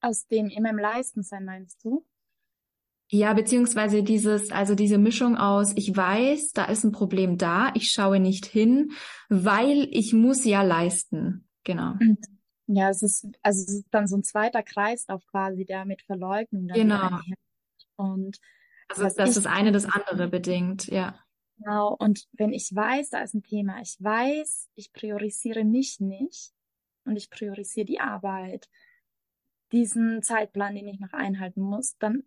[0.00, 2.04] Aus dem immer im Leisten sein meinst du?
[3.10, 7.90] Ja, beziehungsweise dieses, also diese Mischung aus, ich weiß, da ist ein Problem da, ich
[7.90, 8.92] schaue nicht hin,
[9.28, 11.46] weil ich muss ja leisten.
[11.62, 11.94] Genau.
[12.74, 16.68] Ja, es ist, also es ist dann so ein zweiter Kreislauf quasi, der mit Verleugnung
[16.68, 17.20] dann Genau.
[17.96, 18.40] Und
[18.88, 21.14] Also das ist das eine das andere bedingt, ja.
[21.58, 26.52] Genau, und wenn ich weiß, da ist ein Thema, ich weiß, ich priorisiere mich nicht
[27.04, 28.68] und ich priorisiere die Arbeit,
[29.70, 32.24] diesen Zeitplan, den ich noch einhalten muss, dann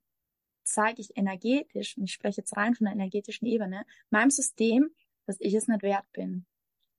[0.63, 4.89] zeige ich energetisch, und ich spreche jetzt rein von der energetischen Ebene, meinem System,
[5.25, 6.45] dass ich es nicht wert bin.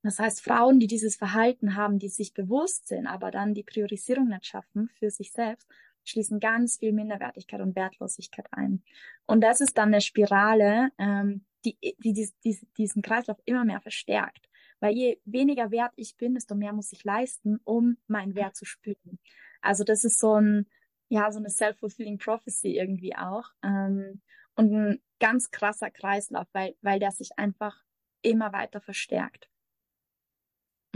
[0.06, 4.28] Das heißt, Frauen, die dieses Verhalten haben, die sich bewusst sind, aber dann die Priorisierung
[4.28, 5.66] nicht schaffen für sich selbst,
[6.04, 8.84] schließen ganz viel Minderwertigkeit und Wertlosigkeit ein.
[9.26, 13.80] Und das ist dann eine Spirale, ähm, die, die, die, die diesen Kreislauf immer mehr
[13.80, 14.48] verstärkt.
[14.78, 18.64] Weil je weniger wert ich bin, desto mehr muss ich leisten, um meinen Wert zu
[18.64, 19.18] spüren.
[19.60, 20.68] Also das ist so ein,
[21.08, 23.50] ja, so eine self-fulfilling prophecy irgendwie auch.
[23.64, 24.20] Ähm,
[24.54, 27.82] und ein ganz krasser Kreislauf, weil, weil der sich einfach
[28.22, 29.48] immer weiter verstärkt.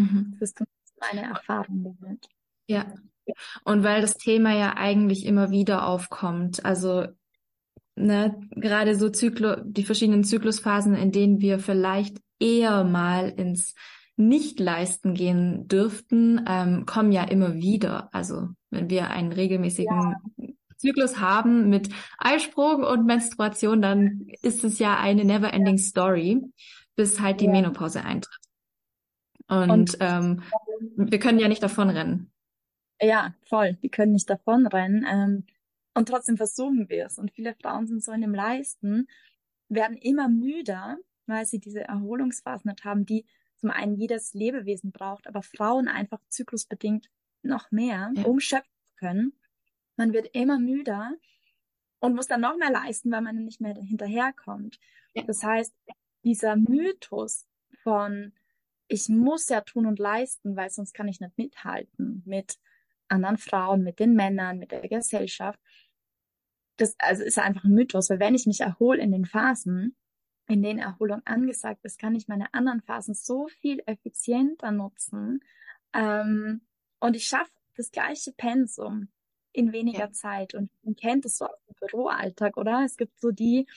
[0.01, 0.37] Mhm.
[0.41, 0.63] Das ist
[1.01, 2.29] meine Erfahrung damit.
[2.67, 2.87] Ja.
[3.65, 7.07] Und weil das Thema ja eigentlich immer wieder aufkommt, also
[7.95, 13.75] ne, gerade so Zyklo, die verschiedenen Zyklusphasen, in denen wir vielleicht eher mal ins
[14.17, 18.13] Nicht-Leisten gehen dürften, ähm, kommen ja immer wieder.
[18.13, 20.49] Also wenn wir einen regelmäßigen ja.
[20.77, 26.41] Zyklus haben mit Eisprung und Menstruation, dann ist es ja eine never-ending Story,
[26.97, 27.53] bis halt die ja.
[27.53, 28.40] Menopause eintritt.
[29.51, 30.43] Und, und ähm,
[30.97, 32.31] wir können ja nicht davonrennen.
[33.01, 33.77] Ja, voll.
[33.81, 35.05] Wir können nicht davonrennen.
[35.11, 35.45] Ähm,
[35.95, 37.19] und trotzdem versuchen wir es.
[37.19, 39.09] Und viele Frauen sind so in dem Leisten,
[39.69, 43.25] werden immer müder, weil sie diese Erholungsphasen nicht haben, die
[43.57, 47.11] zum einen jedes Lebewesen braucht, aber Frauen einfach zyklusbedingt
[47.43, 48.25] noch mehr, ja.
[48.25, 49.33] um schöpfen zu können.
[49.97, 51.13] Man wird immer müder
[51.99, 54.79] und muss dann noch mehr leisten, weil man nicht mehr hinterherkommt.
[55.15, 55.25] Ja.
[55.25, 55.75] Das heißt,
[56.25, 57.47] dieser Mythos
[57.83, 58.33] von
[58.91, 62.59] ich muss ja tun und leisten, weil sonst kann ich nicht mithalten mit
[63.09, 65.61] anderen Frauen, mit den Männern, mit der Gesellschaft.
[66.77, 69.97] Das also ist einfach ein Mythos, weil wenn ich mich erhole in den Phasen,
[70.49, 75.41] in denen Erholung angesagt ist, kann ich meine anderen Phasen so viel effizienter nutzen.
[75.93, 76.63] Ähm,
[76.99, 79.09] Und ich schaffe das gleiche Pensum
[79.53, 80.13] in weniger ja.
[80.13, 80.55] Zeit.
[80.55, 82.83] Und man kennt es so aus dem Büroalltag, oder?
[82.85, 83.69] Es gibt so die,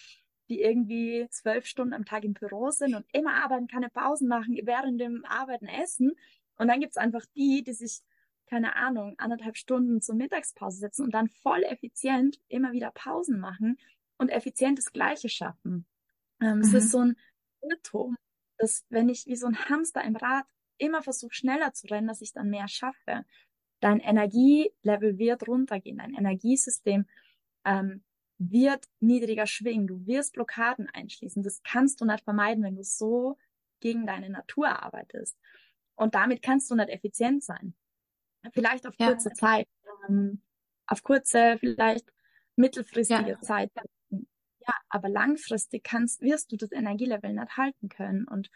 [0.53, 4.55] die irgendwie zwölf Stunden am Tag im Büro sind und immer arbeiten, keine Pausen machen,
[4.63, 6.11] während dem Arbeiten essen.
[6.57, 8.01] Und dann gibt's einfach die, die sich,
[8.45, 13.79] keine Ahnung, anderthalb Stunden zur Mittagspause setzen und dann voll effizient immer wieder Pausen machen
[14.17, 15.87] und effizient das Gleiche schaffen.
[16.39, 16.61] Ähm, mhm.
[16.61, 17.17] Es ist so ein
[17.61, 18.15] Irrtum,
[18.59, 20.45] dass wenn ich wie so ein Hamster im Rad
[20.77, 23.25] immer versuche, schneller zu rennen, dass ich dann mehr schaffe.
[23.79, 27.05] Dein Energielevel wird runtergehen, dein Energiesystem
[27.65, 28.03] ähm,
[28.51, 31.43] wird niedriger schwingen, du wirst Blockaden einschließen.
[31.43, 33.37] Das kannst du nicht vermeiden, wenn du so
[33.79, 35.37] gegen deine Natur arbeitest.
[35.95, 37.75] Und damit kannst du nicht effizient sein.
[38.51, 39.35] Vielleicht auf kurze ja.
[39.35, 39.67] Zeit,
[40.07, 40.41] ähm,
[40.87, 42.05] auf kurze, vielleicht
[42.55, 43.39] mittelfristige ja.
[43.39, 43.71] Zeit.
[44.09, 48.27] Ja, aber langfristig kannst, wirst du das Energielevel nicht halten können.
[48.27, 48.49] Und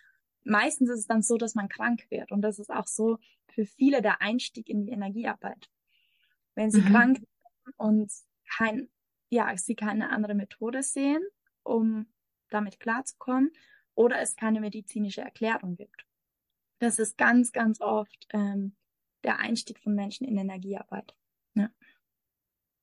[0.44, 2.32] meistens ist es dann so, dass man krank wird.
[2.32, 3.18] Und das ist auch so
[3.50, 5.70] für viele der Einstieg in die Energiearbeit.
[6.56, 6.92] Wenn sie mhm.
[6.92, 8.12] krank sind und
[8.58, 8.90] kein,
[9.30, 11.22] ja, sie keine andere Methode sehen,
[11.64, 12.08] um
[12.50, 13.52] damit klarzukommen,
[13.96, 16.06] oder es keine medizinische Erklärung gibt.
[16.80, 18.76] Das ist ganz, ganz oft ähm,
[19.24, 21.16] der Einstieg von Menschen in Energiearbeit.
[21.56, 21.70] Ja.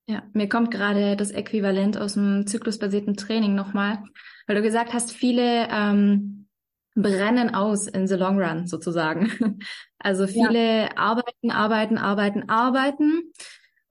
[0.07, 4.03] Ja, mir kommt gerade das Äquivalent aus dem zyklusbasierten Training nochmal,
[4.45, 6.47] weil du gesagt hast, viele ähm,
[6.93, 9.29] brennen aus in the long run sozusagen.
[9.97, 10.97] Also viele ja.
[10.97, 13.33] arbeiten, arbeiten, arbeiten, arbeiten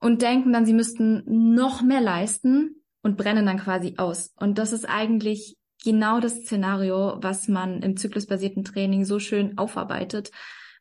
[0.05, 4.35] und denken dann, sie müssten noch mehr leisten und brennen dann quasi aus.
[4.35, 10.29] Und das ist eigentlich genau das Szenario, was man im zyklusbasierten Training so schön aufarbeitet,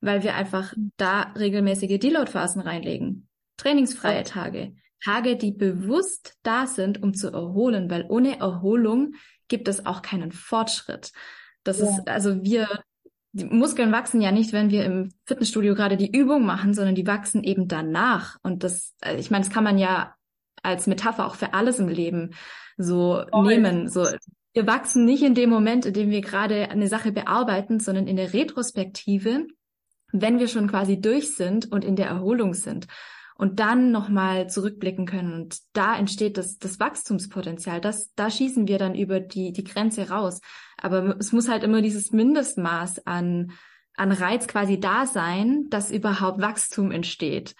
[0.02, 3.26] weil wir einfach da regelmäßige Deload-Phasen reinlegen.
[3.56, 4.74] Trainingsfreie Tage.
[5.02, 9.14] Tage, die bewusst da sind, um zu erholen, weil ohne Erholung
[9.48, 11.12] gibt es auch keinen Fortschritt.
[11.62, 11.86] Das ja.
[11.86, 12.68] ist, also wir,
[13.34, 17.06] die Muskeln wachsen ja nicht, wenn wir im Fitnessstudio gerade die Übung machen, sondern die
[17.06, 18.38] wachsen eben danach.
[18.42, 20.14] Und das, äh, ich meine, das kann man ja
[20.62, 22.34] als Metapher auch für alles im Leben
[22.76, 23.88] so oh, nehmen.
[23.88, 24.06] So,
[24.52, 28.16] wir wachsen nicht in dem Moment, in dem wir gerade eine Sache bearbeiten, sondern in
[28.16, 29.46] der Retrospektive,
[30.12, 32.86] wenn wir schon quasi durch sind und in der Erholung sind
[33.34, 35.34] und dann nochmal zurückblicken können.
[35.34, 37.80] Und da entsteht das, das Wachstumspotenzial.
[37.80, 40.40] Das, da schießen wir dann über die, die Grenze raus.
[40.76, 43.52] Aber es muss halt immer dieses Mindestmaß an,
[43.96, 47.54] an Reiz quasi da sein, dass überhaupt Wachstum entsteht.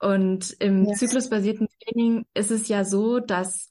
[0.00, 0.98] Und im yes.
[0.98, 3.70] zyklusbasierten Training ist es ja so, dass,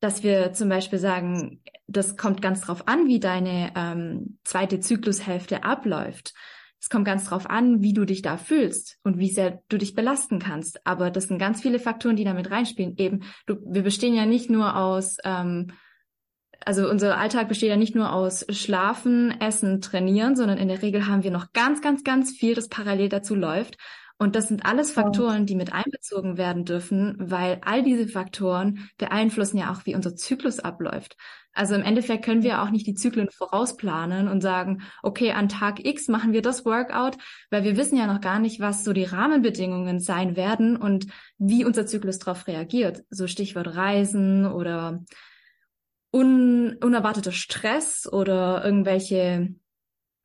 [0.00, 5.64] dass wir zum Beispiel sagen, das kommt ganz drauf an, wie deine ähm, zweite Zyklushälfte
[5.64, 6.34] abläuft.
[6.80, 9.94] Es kommt ganz drauf an, wie du dich da fühlst und wie sehr du dich
[9.94, 10.84] belasten kannst.
[10.84, 12.96] Aber das sind ganz viele Faktoren, die damit reinspielen.
[12.96, 15.68] Eben, du, wir bestehen ja nicht nur aus, ähm,
[16.66, 21.06] also unser Alltag besteht ja nicht nur aus Schlafen, Essen, Trainieren, sondern in der Regel
[21.06, 23.76] haben wir noch ganz, ganz, ganz viel, das parallel dazu läuft.
[24.18, 29.58] Und das sind alles Faktoren, die mit einbezogen werden dürfen, weil all diese Faktoren beeinflussen
[29.58, 31.16] ja auch, wie unser Zyklus abläuft.
[31.54, 35.84] Also im Endeffekt können wir auch nicht die Zyklen vorausplanen und sagen, okay, an Tag
[35.84, 37.18] X machen wir das Workout,
[37.50, 41.06] weil wir wissen ja noch gar nicht, was so die Rahmenbedingungen sein werden und
[41.38, 43.02] wie unser Zyklus darauf reagiert.
[43.10, 45.04] So Stichwort Reisen oder
[46.12, 49.54] un unerwarteter Stress oder irgendwelche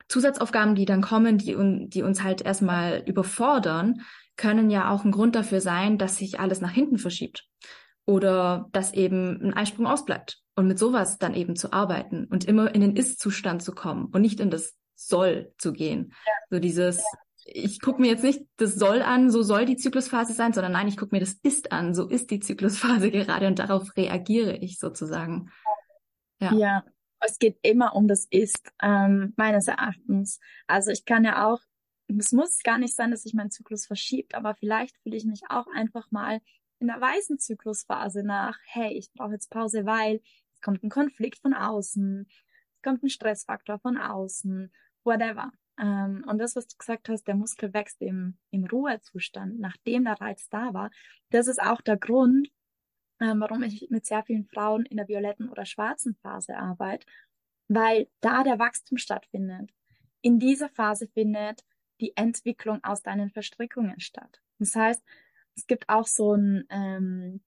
[0.10, 4.02] Zusatzaufgaben, die dann kommen, die, un die uns halt erstmal überfordern,
[4.36, 7.48] können ja auch ein Grund dafür sein, dass sich alles nach hinten verschiebt
[8.06, 12.74] oder dass eben ein Eisprung ausbleibt und mit sowas dann eben zu arbeiten und immer
[12.74, 16.14] in den Ist-Zustand zu kommen und nicht in das Soll zu gehen.
[16.26, 16.34] Ja.
[16.50, 17.04] So dieses, ja.
[17.50, 20.88] Ich gucke mir jetzt nicht das Soll an, so soll die Zyklusphase sein, sondern nein,
[20.88, 24.80] ich gucke mir das Ist an, so ist die Zyklusphase gerade und darauf reagiere ich
[24.80, 25.50] sozusagen.
[26.40, 26.54] Ja.
[26.54, 26.86] ja.
[27.20, 30.40] Es geht immer um das Ist, ähm, meines Erachtens.
[30.68, 31.60] Also ich kann ja auch,
[32.08, 35.42] es muss gar nicht sein, dass sich mein Zyklus verschiebt, aber vielleicht fühle ich mich
[35.50, 36.42] auch einfach mal
[36.80, 40.22] in der weißen Zyklusphase nach, hey, ich brauche jetzt Pause, weil
[40.54, 44.72] es kommt ein Konflikt von außen, es kommt ein Stressfaktor von außen,
[45.04, 45.52] whatever.
[45.80, 50.20] Ähm, und das, was du gesagt hast, der Muskel wächst im, im Ruhezustand, nachdem der
[50.20, 50.92] Reiz da war.
[51.30, 52.50] Das ist auch der Grund,
[53.20, 57.06] ähm, warum ich mit sehr vielen Frauen in der violetten oder schwarzen Phase arbeite,
[57.68, 59.72] weil da der Wachstum stattfindet.
[60.22, 61.64] In dieser Phase findet
[62.00, 64.42] die Entwicklung aus deinen Verstrickungen statt.
[64.60, 65.04] Das heißt,
[65.56, 67.42] es gibt auch so ein, ähm,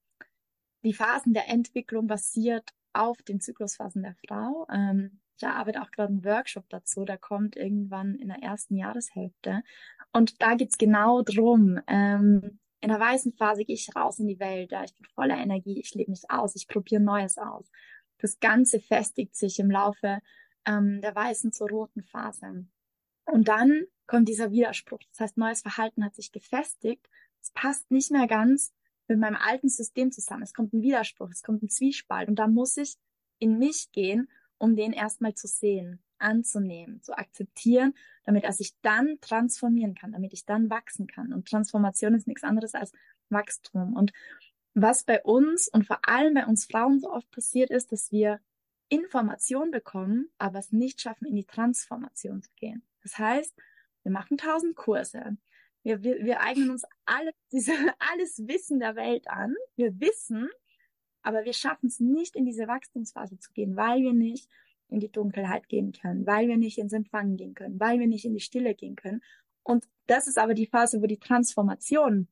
[0.83, 4.67] die Phasen der Entwicklung basiert auf den Zyklusphasen der Frau.
[4.71, 9.63] Ähm, ich arbeite auch gerade einen Workshop dazu, der kommt irgendwann in der ersten Jahreshälfte.
[10.13, 11.81] Und da geht's genau drum.
[11.87, 15.37] Ähm, in der weißen Phase gehe ich raus in die Welt, ja, ich bin voller
[15.37, 17.71] Energie, ich lebe mich aus, ich probiere Neues aus.
[18.19, 20.21] Das Ganze festigt sich im Laufe
[20.67, 22.67] ähm, der weißen zur roten Phase.
[23.25, 25.01] Und dann kommt dieser Widerspruch.
[25.11, 27.09] Das heißt, neues Verhalten hat sich gefestigt.
[27.41, 28.73] Es passt nicht mehr ganz
[29.09, 30.43] mit meinem alten System zusammen.
[30.43, 32.29] Es kommt ein Widerspruch, es kommt ein Zwiespalt.
[32.29, 32.97] Und da muss ich
[33.39, 34.29] in mich gehen,
[34.61, 37.95] um den erstmal zu sehen, anzunehmen, zu akzeptieren,
[38.25, 41.33] damit er sich dann transformieren kann, damit ich dann wachsen kann.
[41.33, 42.93] Und Transformation ist nichts anderes als
[43.31, 43.95] Wachstum.
[43.97, 44.13] Und
[44.75, 48.39] was bei uns und vor allem bei uns Frauen so oft passiert ist, dass wir
[48.89, 52.83] Information bekommen, aber es nicht schaffen, in die Transformation zu gehen.
[53.03, 53.55] Das heißt,
[54.03, 55.37] wir machen tausend Kurse.
[55.83, 57.73] Wir, wir, wir eignen uns alle, diese,
[58.13, 59.55] alles Wissen der Welt an.
[59.77, 60.51] Wir wissen,
[61.23, 64.49] aber wir schaffen es nicht, in diese Wachstumsphase zu gehen, weil wir nicht
[64.89, 68.25] in die Dunkelheit gehen können, weil wir nicht ins Empfangen gehen können, weil wir nicht
[68.25, 69.23] in die Stille gehen können.
[69.63, 72.29] Und das ist aber die Phase, wo die Transformation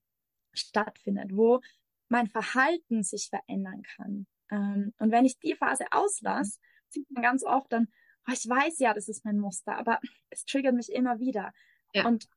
[0.52, 1.60] stattfindet, wo
[2.08, 4.26] mein Verhalten sich verändern kann.
[4.50, 6.58] Ähm, und wenn ich die Phase auslasse,
[6.88, 7.88] sieht man ganz oft dann,
[8.26, 11.52] oh, ich weiß ja, das ist mein Muster, aber es triggert mich immer wieder.
[11.92, 12.06] Ja.
[12.06, 12.28] Und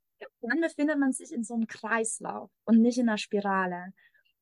[0.41, 3.93] dann befindet man sich in so einem Kreislauf und nicht in einer Spirale.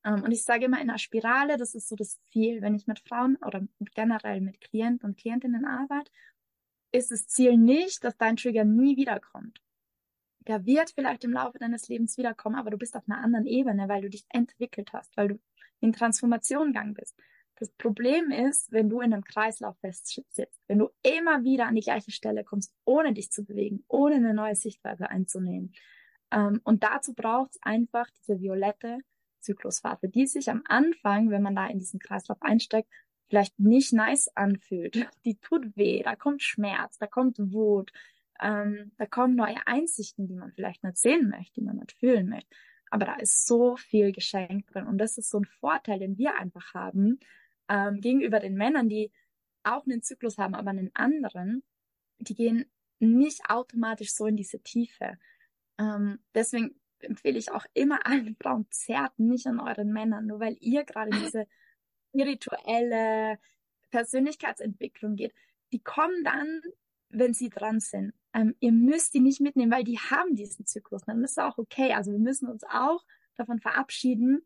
[0.03, 2.87] Ähm, und ich sage immer, in einer Spirale, das ist so das Ziel, wenn ich
[2.87, 3.61] mit Frauen oder
[3.95, 6.11] generell mit Klienten und Klientinnen arbeite,
[6.91, 9.61] ist das Ziel nicht, dass dein Trigger nie wiederkommt.
[10.47, 13.87] Der wird vielleicht im Laufe deines Lebens wiederkommen, aber du bist auf einer anderen Ebene,
[13.87, 15.39] weil du dich entwickelt hast, weil du
[15.81, 17.15] in Transformation gegangen bist.
[17.59, 21.81] Das Problem ist, wenn du in einem Kreislauf festsitzt, wenn du immer wieder an die
[21.81, 25.73] gleiche Stelle kommst, ohne dich zu bewegen, ohne eine neue Sichtweise einzunehmen.
[26.31, 28.99] Ähm, und dazu braucht es einfach diese violette
[29.41, 32.89] Zyklusphase, die sich am Anfang, wenn man da in diesen Kreislauf einsteckt,
[33.29, 34.95] vielleicht nicht nice anfühlt.
[35.25, 37.91] Die tut weh, da kommt Schmerz, da kommt Wut,
[38.41, 42.29] ähm, da kommen neue Einsichten, die man vielleicht nicht sehen möchte, die man nicht fühlen
[42.29, 42.55] möchte.
[42.89, 44.87] Aber da ist so viel geschenkt drin.
[44.87, 47.19] Und das ist so ein Vorteil, den wir einfach haben,
[47.67, 49.11] ähm, gegenüber den Männern, die
[49.63, 51.63] auch einen Zyklus haben, aber einen anderen,
[52.17, 52.65] die gehen
[52.99, 55.17] nicht automatisch so in diese Tiefe.
[55.77, 60.57] Ähm, deswegen empfehle ich auch immer allen Frauen, zerrt nicht an euren Männern, nur weil
[60.59, 61.47] ihr gerade in diese
[62.09, 63.39] spirituelle
[63.91, 65.33] Persönlichkeitsentwicklung geht.
[65.71, 66.61] Die kommen dann,
[67.09, 68.13] wenn sie dran sind.
[68.33, 71.03] Ähm, ihr müsst die nicht mitnehmen, weil die haben diesen Zyklus.
[71.05, 71.93] Dann ist es auch okay.
[71.93, 73.03] Also wir müssen uns auch
[73.35, 74.45] davon verabschieden,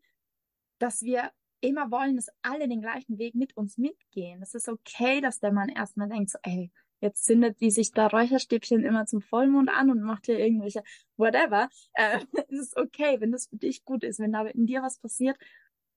[0.78, 1.30] dass wir
[1.60, 4.42] immer wollen, dass alle den gleichen Weg mit uns mitgehen.
[4.42, 8.06] Es ist okay, dass der Mann erstmal denkt, so, ey, jetzt zündet die sich da
[8.06, 10.82] Räucherstäbchen immer zum Vollmond an und macht hier irgendwelche
[11.16, 11.68] whatever.
[11.94, 14.98] Äh, es ist okay, wenn das für dich gut ist, wenn da in dir was
[14.98, 15.36] passiert.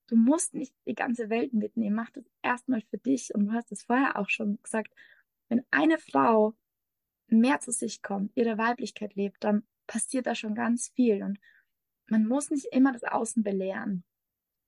[0.08, 1.96] Du musst nicht die ganze Welt mitnehmen.
[1.96, 3.34] Mach das erstmal für dich.
[3.34, 4.94] Und du hast es vorher auch schon gesagt.
[5.48, 6.54] Wenn eine Frau
[7.28, 11.22] mehr zu sich kommt, ihre Weiblichkeit lebt, dann passiert da schon ganz viel.
[11.22, 11.38] Und
[12.06, 14.04] man muss nicht immer das Außen belehren.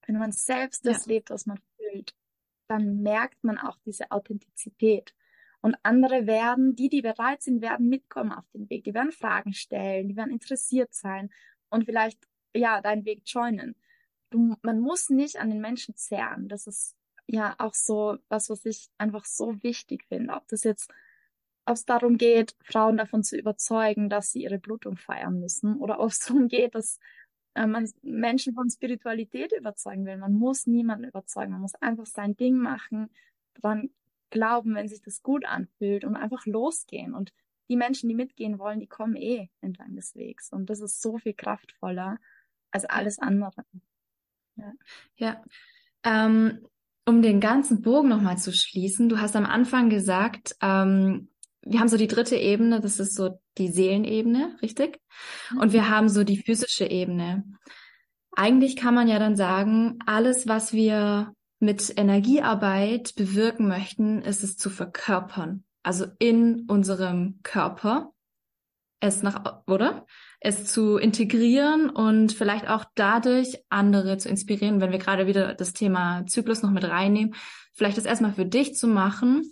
[0.07, 1.13] Wenn man selbst das ja.
[1.13, 2.15] lebt, was man fühlt,
[2.69, 5.15] dann merkt man auch diese Authentizität.
[5.63, 8.85] Und andere werden, die, die bereit sind, werden mitkommen auf den Weg.
[8.85, 11.31] Die werden Fragen stellen, die werden interessiert sein
[11.69, 12.19] und vielleicht,
[12.55, 13.77] ja, deinen Weg joinen.
[14.31, 16.49] Du, man muss nicht an den Menschen zehren.
[16.49, 16.97] Das ist
[17.27, 20.35] ja auch so was, was ich einfach so wichtig finde.
[20.35, 20.91] Ob das jetzt,
[21.67, 26.01] ob es darum geht, Frauen davon zu überzeugen, dass sie ihre Blutung feiern müssen oder
[26.01, 26.99] ob es darum geht, dass
[27.55, 30.17] äh, man Menschen von Spiritualität überzeugen will.
[30.17, 31.53] Man muss niemanden überzeugen.
[31.53, 33.11] Man muss einfach sein Ding machen,
[33.55, 33.91] dran
[34.31, 37.15] glauben, wenn sich das gut anfühlt und einfach losgehen.
[37.15, 37.33] Und
[37.69, 40.51] die Menschen, die mitgehen wollen, die kommen eh entlang des Wegs.
[40.51, 42.19] Und das ist so viel kraftvoller
[42.71, 43.65] als alles andere.
[44.57, 44.73] Ja.
[45.17, 45.45] ja.
[46.05, 46.67] Ähm,
[47.07, 51.29] um den ganzen Bogen nochmal zu schließen, du hast am Anfang gesagt, ähm,
[51.63, 55.01] wir haben so die dritte Ebene, das ist so die Seelenebene, richtig?
[55.59, 57.45] Und wir haben so die physische Ebene.
[58.33, 64.57] Eigentlich kann man ja dann sagen, alles, was wir mit Energiearbeit bewirken möchten, ist es
[64.57, 65.65] zu verkörpern.
[65.83, 68.13] Also in unserem Körper
[69.03, 70.05] es nach, oder?
[70.41, 75.73] Es zu integrieren und vielleicht auch dadurch andere zu inspirieren, wenn wir gerade wieder das
[75.73, 77.35] Thema Zyklus noch mit reinnehmen,
[77.73, 79.43] vielleicht das erstmal für dich zu machen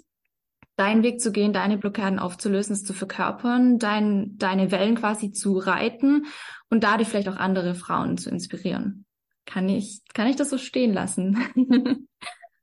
[0.78, 5.58] deinen Weg zu gehen, deine Blockaden aufzulösen, es zu verkörpern, dein, deine Wellen quasi zu
[5.58, 6.26] reiten
[6.70, 9.04] und dadurch vielleicht auch andere Frauen zu inspirieren.
[9.48, 11.34] Kann ich, kann ich das so stehen lassen?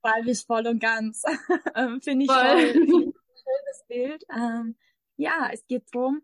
[0.04, 1.24] Weil ich voll und ganz.
[1.76, 2.74] Ähm, finde ich voll.
[2.74, 3.14] voll
[3.46, 4.24] schönes Bild.
[4.34, 4.78] Ähm,
[5.18, 6.22] ja, es geht darum,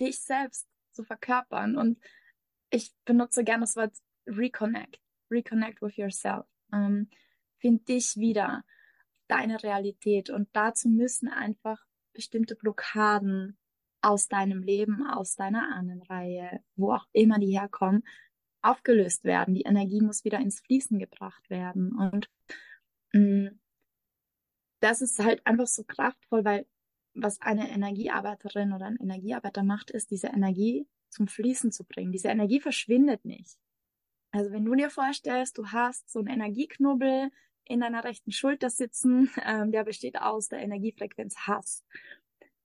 [0.00, 1.76] dich selbst zu verkörpern.
[1.76, 2.00] Und
[2.70, 3.92] ich benutze gerne das Wort
[4.26, 4.98] reconnect.
[5.30, 6.46] Reconnect with yourself.
[6.72, 7.10] Ähm,
[7.58, 8.64] find dich wieder
[9.28, 10.30] deine Realität.
[10.30, 11.84] Und dazu müssen einfach
[12.14, 13.58] bestimmte Blockaden
[14.00, 18.02] aus deinem Leben, aus deiner Ahnenreihe, wo auch immer die herkommen,
[18.62, 19.54] aufgelöst werden.
[19.54, 21.92] Die Energie muss wieder ins Fließen gebracht werden.
[21.96, 22.30] Und
[23.12, 23.60] mh, mm,
[24.80, 26.66] das ist halt einfach so kraftvoll, weil
[27.14, 32.12] was eine Energiearbeiterin oder ein Energiearbeiter macht, ist, diese Energie zum Fließen zu bringen.
[32.12, 33.58] Diese Energie verschwindet nicht.
[34.32, 37.30] Also wenn du dir vorstellst, du hast so einen Energieknubbel
[37.64, 41.84] in deiner rechten Schulter sitzen, ähm, der besteht aus der Energiefrequenz Hass.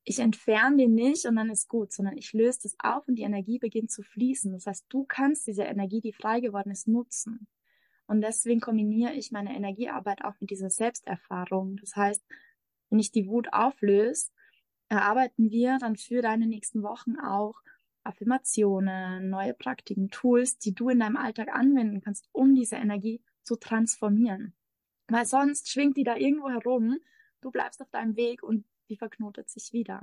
[0.09, 3.23] Ich entferne den nicht und dann ist gut, sondern ich löse das auf und die
[3.23, 4.53] Energie beginnt zu fließen.
[4.53, 7.45] Das heißt, du kannst diese Energie, die frei geworden ist, nutzen.
[8.07, 11.75] Und deswegen kombiniere ich meine Energiearbeit auch mit dieser Selbsterfahrung.
[11.81, 12.25] Das heißt,
[12.89, 14.31] wenn ich die Wut auflöse,
[14.87, 17.55] erarbeiten wir dann für deine nächsten Wochen auch
[18.05, 23.57] Affirmationen, neue Praktiken, Tools, die du in deinem Alltag anwenden kannst, um diese Energie zu
[23.57, 24.53] transformieren.
[25.09, 26.97] Weil sonst schwingt die da irgendwo herum,
[27.41, 30.01] du bleibst auf deinem Weg und die verknotet sich wieder.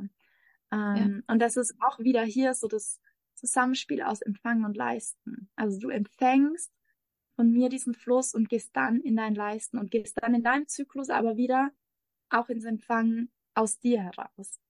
[0.73, 1.33] Ähm, ja.
[1.33, 3.01] Und das ist auch wieder hier so das
[3.35, 5.51] Zusammenspiel aus Empfangen und Leisten.
[5.57, 6.73] Also du empfängst
[7.37, 10.69] von mir diesen Fluss und gehst dann in dein Leisten und gehst dann in deinem
[10.69, 11.73] Zyklus aber wieder
[12.31, 14.61] auch ins Empfangen aus dir heraus.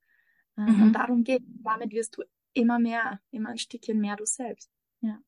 [0.56, 0.82] Ähm, mhm.
[0.82, 4.70] Und darum geht, damit wirst du immer mehr, immer ein Stückchen mehr du selbst.
[5.00, 5.20] Ja.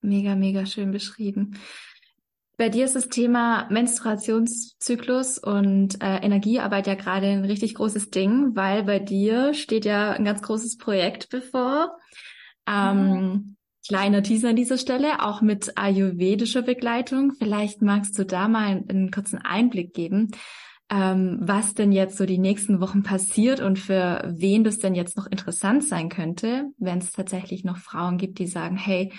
[0.00, 1.58] Mega, mega schön beschrieben.
[2.58, 8.56] Bei dir ist das Thema Menstruationszyklus und äh, Energiearbeit ja gerade ein richtig großes Ding,
[8.56, 11.96] weil bei dir steht ja ein ganz großes Projekt bevor.
[12.66, 13.56] Ähm, mhm.
[13.86, 17.32] Kleiner Teaser an dieser Stelle, auch mit ayurvedischer Begleitung.
[17.38, 20.32] Vielleicht magst du da mal einen, einen kurzen Einblick geben,
[20.90, 25.16] ähm, was denn jetzt so die nächsten Wochen passiert und für wen das denn jetzt
[25.16, 29.12] noch interessant sein könnte, wenn es tatsächlich noch Frauen gibt, die sagen, hey,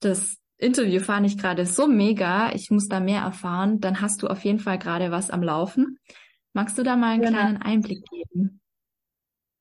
[0.00, 4.26] das Interview fand ich gerade so mega, ich muss da mehr erfahren, dann hast du
[4.28, 5.98] auf jeden Fall gerade was am Laufen.
[6.52, 7.38] Magst du da mal einen genau.
[7.38, 8.60] kleinen Einblick geben?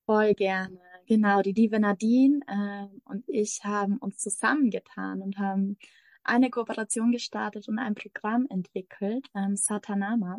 [0.06, 0.80] Voll gerne.
[1.08, 5.78] Genau, die liebe Nadine äh, und ich haben uns zusammengetan und haben
[6.24, 10.38] eine Kooperation gestartet und ein Programm entwickelt, ähm, Satanama.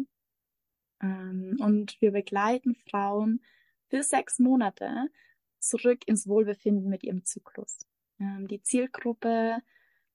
[1.02, 3.42] Ähm, und wir begleiten Frauen
[3.88, 5.08] für sechs Monate
[5.58, 7.78] zurück ins Wohlbefinden mit ihrem Zyklus.
[8.20, 9.58] Ähm, die Zielgruppe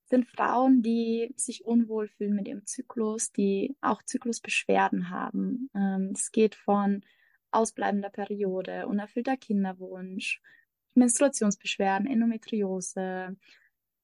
[0.06, 5.70] sind Frauen, die sich unwohl fühlen mit ihrem Zyklus, die auch Zyklusbeschwerden haben.
[5.76, 7.01] Ähm, es geht von
[7.51, 10.41] ausbleibender Periode, unerfüllter Kinderwunsch,
[10.93, 13.36] Menstruationsbeschwerden, Endometriose,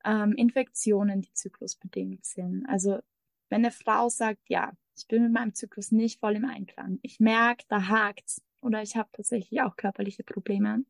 [0.04, 2.66] ähm, Infektionen, die zyklusbedingt sind.
[2.68, 3.00] Also
[3.50, 7.00] wenn eine Frau sagt, ja, ich bin mit meinem Zyklus nicht voll im Einklang.
[7.02, 10.84] Ich merke, da hakt's oder ich habe tatsächlich auch körperliche Probleme.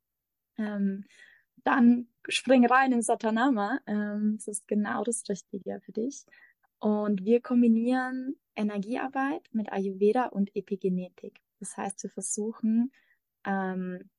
[0.57, 1.05] Ähm,
[1.64, 3.80] dann spring rein in Satanama.
[3.88, 6.26] Ähm, das ist genau das Richtige für dich.
[6.80, 11.39] Und wir kombinieren Energiearbeit mit Ayurveda und Epigenetik.
[11.59, 12.91] Das heißt, wir versuchen,
[13.45, 14.09] ähm,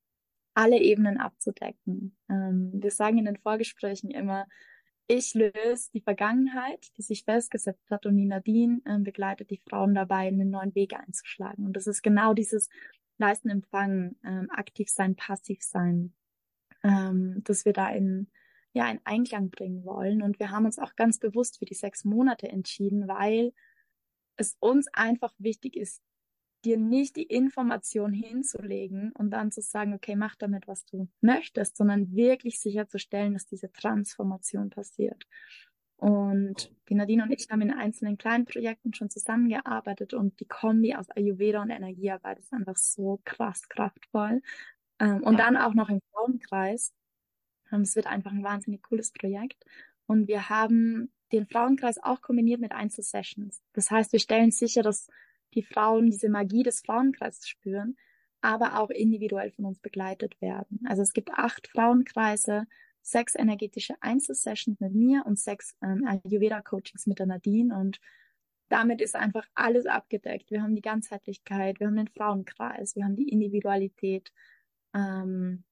[0.55, 2.16] alle Ebenen abzudecken.
[2.28, 4.47] Ähm, wir sagen in den Vorgesprächen immer,
[5.09, 9.95] ich löse die Vergangenheit, die sich festgesetzt hat und die Nadine äh, begleitet die Frauen
[9.95, 11.66] dabei, einen neuen Weg einzuschlagen.
[11.66, 12.68] Und das ist genau dieses
[13.18, 16.12] Leisten, Empfangen, ähm, aktiv sein, passiv sein,
[16.82, 18.28] ähm, dass wir da in,
[18.72, 20.22] ja, in Einklang bringen wollen.
[20.22, 23.52] Und wir haben uns auch ganz bewusst für die sechs Monate entschieden, weil
[24.36, 26.02] es uns einfach wichtig ist,
[26.64, 31.76] dir nicht die Information hinzulegen und dann zu sagen, okay, mach damit, was du möchtest,
[31.76, 35.26] sondern wirklich sicherzustellen, dass diese Transformation passiert.
[35.96, 40.94] Und die Nadine und ich haben in einzelnen kleinen Projekten schon zusammengearbeitet und die Kombi
[40.94, 44.42] aus Ayurveda und Energiearbeit ist einfach so krass kraftvoll.
[45.03, 45.44] Ähm, und ja.
[45.44, 46.92] dann auch noch im Frauenkreis.
[47.72, 49.64] Ähm, es wird einfach ein wahnsinnig cooles Projekt.
[50.07, 53.62] Und wir haben den Frauenkreis auch kombiniert mit Einzelsessions.
[53.72, 55.09] Das heißt, wir stellen sicher, dass
[55.55, 57.96] die Frauen diese Magie des Frauenkreises spüren,
[58.40, 60.80] aber auch individuell von uns begleitet werden.
[60.84, 62.66] Also es gibt acht Frauenkreise,
[63.00, 68.00] sechs energetische Einzelsessions mit mir und sechs ähm, Ayurveda-Coachings mit der Nadine und
[68.68, 70.50] damit ist einfach alles abgedeckt.
[70.50, 74.32] Wir haben die Ganzheitlichkeit, wir haben den Frauenkreis, wir haben die Individualität
[74.95, 75.64] ähm,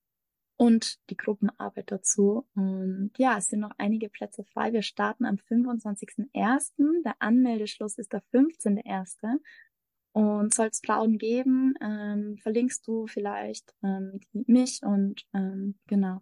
[0.57, 2.47] und die Gruppenarbeit dazu.
[2.55, 4.73] Und ja, es sind noch einige Plätze frei.
[4.73, 7.03] Wir starten am 25.01.
[7.03, 9.39] Der Anmeldeschluss ist der 15.01.
[10.12, 16.21] Und soll es Frauen geben, ähm, verlinkst du vielleicht ähm, mich und ähm, genau.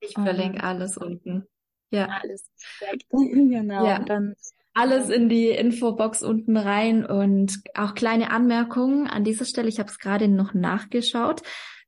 [0.00, 1.46] Ich verlinke und, alles unten.
[1.90, 2.20] Ja.
[2.22, 3.06] Alles perfekt.
[3.10, 3.86] genau.
[3.86, 4.00] Ja.
[4.00, 4.34] Dann
[4.74, 9.68] alles in die Infobox unten rein und auch kleine Anmerkungen an dieser Stelle.
[9.68, 11.42] Ich habe es gerade noch nachgeschaut.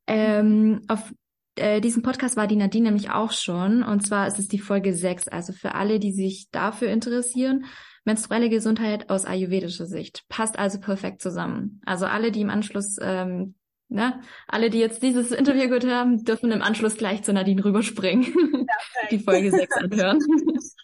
[0.07, 1.13] Ähm, auf
[1.57, 3.83] äh, diesem Podcast war die Nadine nämlich auch schon.
[3.83, 5.29] Und zwar ist es die Folge 6.
[5.29, 7.67] Also für alle, die sich dafür interessieren,
[8.05, 10.25] menstruelle Gesundheit aus ayurvedischer Sicht.
[10.29, 11.81] Passt also perfekt zusammen.
[11.87, 13.55] Also alle, die im Anschluss, ähm,
[13.89, 18.27] ne, alle, die jetzt dieses Interview gehört haben, dürfen im Anschluss gleich zu Nadine rüberspringen.
[19.11, 20.19] die Folge 6 anhören.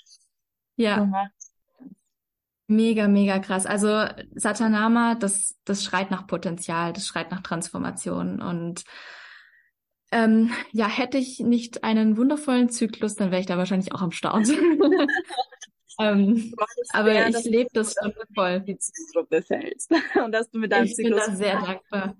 [0.76, 1.30] ja.
[2.70, 3.66] Mega, mega krass.
[3.66, 4.06] Also
[4.36, 8.40] Satanama, das, das schreit nach Potenzial, das schreit nach Transformation.
[8.40, 8.84] Und
[10.12, 14.12] ähm, ja, hätte ich nicht einen wundervollen Zyklus, dann wäre ich da wahrscheinlich auch am
[14.12, 14.48] Start.
[15.98, 16.54] ähm,
[16.90, 18.60] aber ja, ich lebe das schon voll.
[18.60, 19.90] Die Zielgruppe fällst.
[20.24, 21.22] Und dass du mit deinem ich Zyklus.
[21.22, 22.16] Ich bin da sehr dankbar.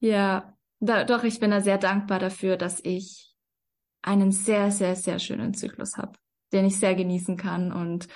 [0.00, 3.34] Ja, da, doch, ich bin da sehr dankbar dafür, dass ich
[4.00, 6.12] einen sehr, sehr, sehr schönen Zyklus habe,
[6.54, 8.08] den ich sehr genießen kann und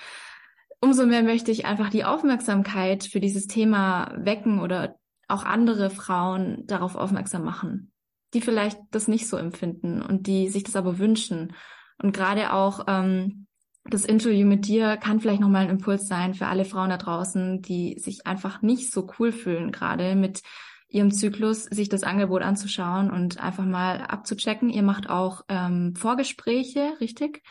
[0.81, 4.95] umso mehr möchte ich einfach die Aufmerksamkeit für dieses Thema wecken oder
[5.27, 7.91] auch andere Frauen darauf aufmerksam machen,
[8.33, 11.53] die vielleicht das nicht so empfinden und die sich das aber wünschen.
[12.01, 13.47] Und gerade auch ähm,
[13.85, 17.61] das Interview mit dir kann vielleicht nochmal ein Impuls sein für alle Frauen da draußen,
[17.61, 20.41] die sich einfach nicht so cool fühlen, gerade mit
[20.87, 24.69] ihrem Zyklus, sich das Angebot anzuschauen und einfach mal abzuchecken.
[24.69, 27.43] Ihr macht auch ähm, Vorgespräche, richtig?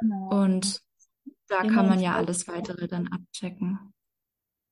[0.00, 0.44] Genau.
[0.44, 0.85] Und
[1.48, 3.92] da genau, kann man ja alles weitere dann abchecken.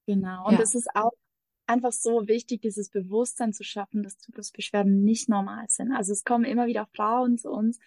[0.07, 0.49] Genau.
[0.49, 1.12] Und es ist auch
[1.66, 5.93] einfach so wichtig, dieses Bewusstsein zu schaffen, dass Zyklusbeschwerden nicht normal sind.
[5.93, 7.79] Also es kommen immer wieder Frauen zu uns,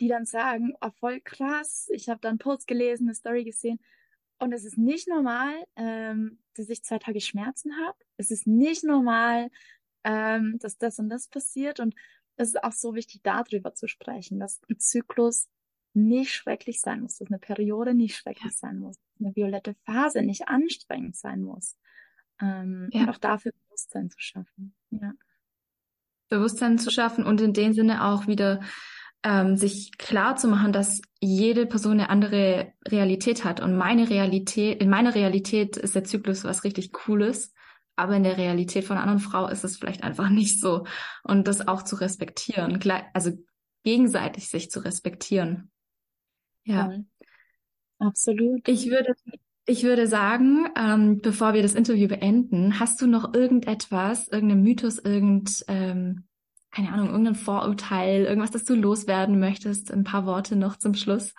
[0.00, 3.80] die dann sagen, oh, voll krass, ich habe da einen Post gelesen, eine Story gesehen.
[4.38, 7.96] Und es ist nicht normal, ähm, dass ich zwei Tage Schmerzen habe.
[8.18, 9.50] Es ist nicht normal,
[10.04, 11.80] ähm, dass das und das passiert.
[11.80, 11.94] Und
[12.36, 15.48] es ist auch so wichtig, darüber zu sprechen, dass ein Zyklus
[15.96, 20.22] nicht schrecklich sein muss, dass eine Periode nicht schrecklich sein muss, dass eine violette Phase
[20.22, 21.76] nicht anstrengend sein muss.
[22.40, 23.02] Ähm, ja.
[23.02, 24.74] Und auch dafür Bewusstsein zu schaffen.
[24.90, 25.12] Ja.
[26.28, 28.60] Bewusstsein zu schaffen und in dem Sinne auch wieder
[29.22, 33.60] ähm, sich klar zu machen, dass jede Person eine andere Realität hat.
[33.60, 37.54] Und meine Realität, in meiner Realität ist der Zyklus was richtig Cooles,
[37.96, 40.86] aber in der Realität von einer anderen Frau ist es vielleicht einfach nicht so.
[41.22, 42.78] Und das auch zu respektieren,
[43.14, 43.32] also
[43.82, 45.70] gegenseitig sich zu respektieren.
[46.66, 46.86] Ja.
[46.86, 47.04] Voll.
[47.98, 48.68] Absolut.
[48.68, 49.14] Ich würde,
[49.64, 54.98] ich würde sagen, ähm, bevor wir das Interview beenden, hast du noch irgendetwas, irgendeinen Mythos,
[54.98, 56.24] irgend, ähm,
[56.70, 59.90] keine Ahnung, irgendein Vorurteil, irgendwas, das du loswerden möchtest?
[59.90, 61.32] Ein paar Worte noch zum Schluss.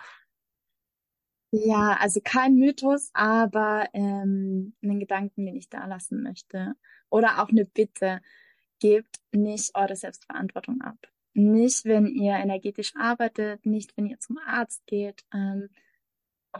[1.50, 6.74] Ja, also kein Mythos, aber ähm, einen Gedanken, den ich da lassen möchte.
[7.08, 8.20] Oder auch eine Bitte.
[8.80, 10.98] Gebt nicht eure Selbstverantwortung ab.
[11.34, 15.24] Nicht, wenn ihr energetisch arbeitet, nicht, wenn ihr zum Arzt geht.
[15.32, 15.68] Ähm,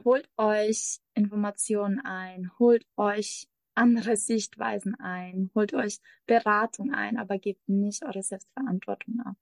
[0.05, 7.69] holt euch Informationen ein, holt euch andere Sichtweisen ein, holt euch Beratung ein, aber gebt
[7.69, 9.37] nicht eure Selbstverantwortung ab.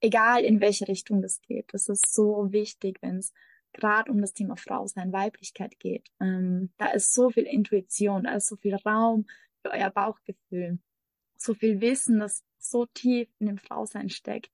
[0.00, 1.72] Egal in welche Richtung das geht.
[1.72, 3.32] Das ist so wichtig, wenn es
[3.72, 6.10] gerade um das Thema Frau sein, Weiblichkeit geht.
[6.20, 9.26] Ähm, da ist so viel Intuition, da ist so viel Raum
[9.62, 10.78] für euer Bauchgefühl,
[11.44, 14.50] so viel Wissen, das so tief in dem Frausein steckt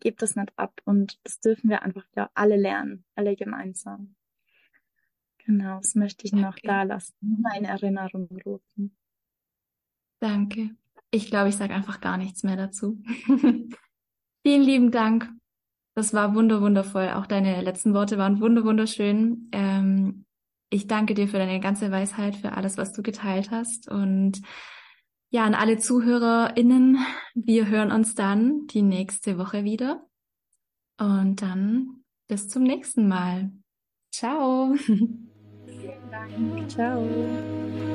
[0.00, 4.14] gebt das nicht ab und das dürfen wir einfach ja alle lernen, alle gemeinsam.
[5.44, 8.96] Genau, das möchte ich noch da lassen, meine Erinnerung rufen.
[10.20, 10.70] Danke.
[11.10, 13.02] Ich glaube, ich sage einfach gar nichts mehr dazu.
[14.42, 15.30] Vielen lieben Dank.
[15.94, 17.10] Das war wunder wundervoll.
[17.10, 19.48] Auch deine letzten Worte waren wunder wunderschön.
[19.52, 20.26] Ähm,
[20.70, 24.42] ich danke dir für deine ganze Weisheit, für alles, was du geteilt hast und
[25.30, 26.98] ja, an alle ZuhörerInnen,
[27.34, 30.06] wir hören uns dann die nächste Woche wieder.
[30.98, 33.52] Und dann bis zum nächsten Mal.
[34.10, 34.74] Ciao.
[34.74, 36.70] Vielen Dank.
[36.70, 37.87] Ciao.